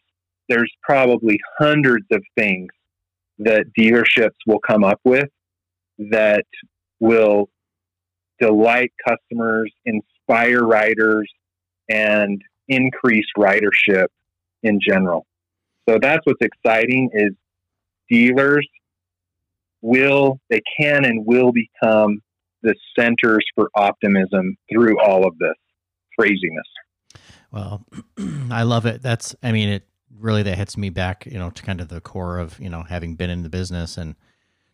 [0.49, 2.69] there's probably hundreds of things
[3.39, 5.29] that dealerships will come up with
[5.97, 6.45] that
[6.99, 7.49] will
[8.39, 11.29] delight customers, inspire riders,
[11.89, 14.07] and increase ridership
[14.63, 15.25] in general.
[15.87, 17.31] So that's what's exciting is
[18.09, 18.67] dealers
[19.81, 22.21] will they can and will become
[22.63, 25.55] the centers for optimism through all of this
[26.17, 26.67] craziness.
[27.51, 27.85] Well,
[28.51, 29.01] I love it.
[29.01, 29.87] That's I mean it
[30.19, 32.83] really that hits me back, you know, to kind of the core of, you know,
[32.83, 34.15] having been in the business and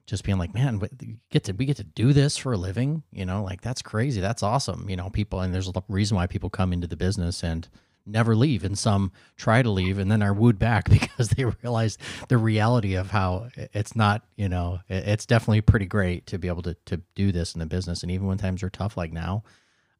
[0.06, 0.90] just being like, man, we
[1.30, 4.20] get to we get to do this for a living, you know, like that's crazy.
[4.22, 4.90] That's awesome.
[4.90, 7.68] You know, people and there's a reason why people come into the business and
[8.06, 11.98] never leave and some try to leave and then are wooed back because they realize
[12.28, 16.64] the reality of how it's not, you know, it's definitely pretty great to be able
[16.64, 19.44] to to do this in the business and even when times are tough like now,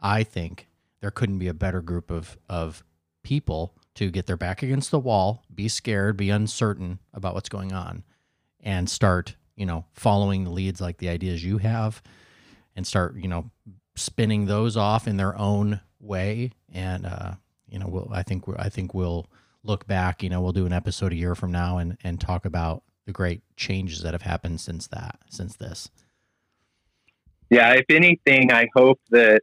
[0.02, 0.68] I think
[1.00, 2.84] there couldn't be a better group of of
[3.24, 7.72] people to get their back against the wall, be scared, be uncertain about what's going
[7.72, 8.04] on
[8.60, 12.02] and start you know, following the leads like the ideas you have
[12.76, 13.52] and start, you know,
[13.96, 16.52] spinning those off in their own way.
[16.72, 17.34] And, uh,
[17.68, 19.28] you know, we'll, I think, I think we'll
[19.64, 22.46] look back, you know, we'll do an episode a year from now and, and talk
[22.46, 25.90] about the great changes that have happened since that, since this.
[27.50, 27.74] Yeah.
[27.74, 29.42] If anything, I hope that,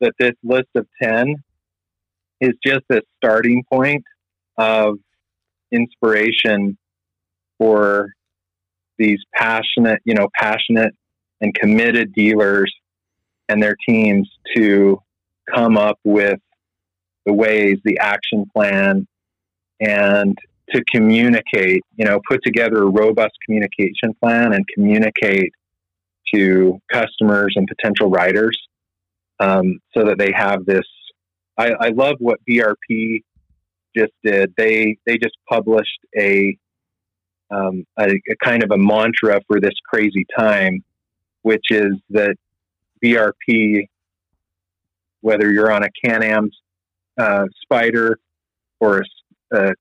[0.00, 1.36] that this list of 10
[2.42, 4.02] is just a starting point
[4.58, 4.96] of
[5.70, 6.76] inspiration
[7.58, 8.08] for
[8.98, 10.92] these passionate, you know, passionate
[11.40, 12.72] and committed dealers
[13.48, 14.98] and their teams to
[15.54, 16.40] come up with
[17.26, 19.06] the ways, the action plan,
[19.80, 20.36] and
[20.70, 25.52] to communicate, you know, put together a robust communication plan and communicate
[26.34, 28.58] to customers and potential riders
[29.38, 30.86] um, so that they have this.
[31.62, 33.22] I, I love what BRP
[33.96, 34.52] just did.
[34.56, 36.56] They they just published a
[37.50, 40.82] um, a, a, kind of a mantra for this crazy time,
[41.42, 42.34] which is that
[43.04, 43.88] BRP,
[45.20, 46.50] whether you're on a Can-Am
[47.18, 48.14] uh, Spyder
[48.80, 49.02] or
[49.52, 49.72] a, uh,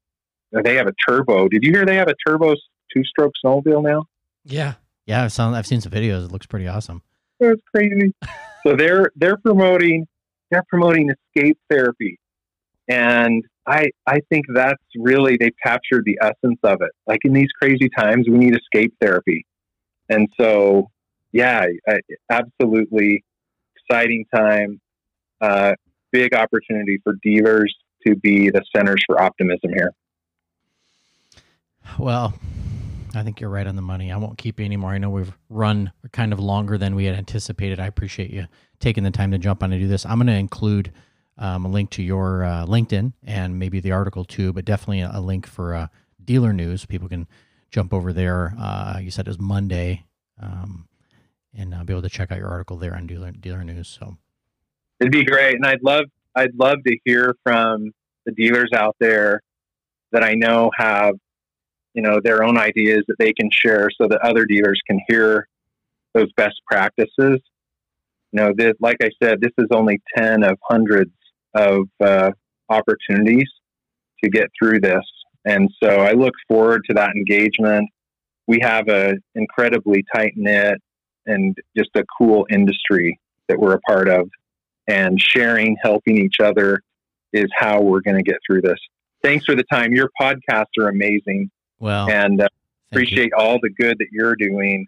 [0.63, 1.47] they have a turbo.
[1.47, 2.53] Did you hear they have a turbo
[2.93, 4.05] two-stroke snowmobile now?
[4.43, 4.73] Yeah,
[5.05, 5.23] yeah.
[5.23, 6.25] I've seen I've seen some videos.
[6.25, 7.01] It looks pretty awesome.
[7.39, 8.13] That's crazy.
[8.67, 10.07] so they're they're promoting
[10.51, 12.19] they're promoting escape therapy,
[12.87, 16.91] and I, I think that's really, they've captured the essence of it.
[17.05, 19.45] Like in these crazy times, we need escape therapy.
[20.09, 20.89] And so,
[21.31, 21.99] yeah, I,
[22.29, 23.23] absolutely
[23.75, 24.81] exciting time.
[25.39, 25.73] Uh,
[26.11, 27.73] big opportunity for dealers
[28.05, 29.93] to be the centers for optimism here.
[31.99, 32.33] Well,
[33.13, 34.11] I think you're right on the money.
[34.11, 34.91] I won't keep you anymore.
[34.91, 37.79] I know we've run kind of longer than we had anticipated.
[37.79, 38.47] I appreciate you
[38.81, 40.05] taking the time to jump on and do this.
[40.05, 40.91] I'm going to include
[41.37, 45.19] um, a link to your uh, LinkedIn and maybe the article too, but definitely a,
[45.19, 45.87] link for uh,
[46.23, 46.85] dealer news.
[46.85, 47.27] People can
[47.71, 48.53] jump over there.
[48.59, 50.05] Uh, you said it was Monday,
[50.41, 50.87] um,
[51.55, 53.87] and uh, be able to check out your article there on dealer dealer news.
[53.87, 54.17] So
[54.99, 56.05] it'd be great, and I'd love
[56.35, 57.91] I'd love to hear from
[58.25, 59.41] the dealers out there
[60.11, 61.15] that I know have
[61.93, 65.47] you know their own ideas that they can share, so that other dealers can hear
[66.13, 67.39] those best practices.
[68.31, 71.11] You know, this, like I said, this is only ten of hundreds
[71.53, 72.31] of uh,
[72.69, 73.49] opportunities
[74.23, 75.03] to get through this.
[75.45, 77.89] And so I look forward to that engagement.
[78.47, 80.77] We have an incredibly tight knit
[81.25, 84.29] and just a cool industry that we're a part of.
[84.87, 86.81] And sharing, helping each other
[87.33, 88.79] is how we're going to get through this.
[89.23, 89.93] Thanks for the time.
[89.93, 91.49] Your podcasts are amazing.
[91.79, 92.47] Well, and uh,
[92.91, 93.37] appreciate you.
[93.37, 94.87] all the good that you're doing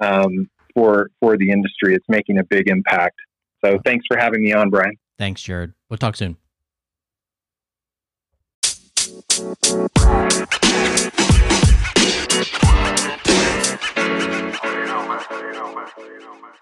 [0.00, 1.94] um, for for the industry.
[1.94, 3.16] It's making a big impact.
[3.64, 4.96] So thanks for having me on, Brian.
[5.18, 5.72] Thanks, Jared.
[5.88, 6.36] We'll talk soon.
[14.64, 15.88] You know, man.
[15.98, 16.53] You know, man.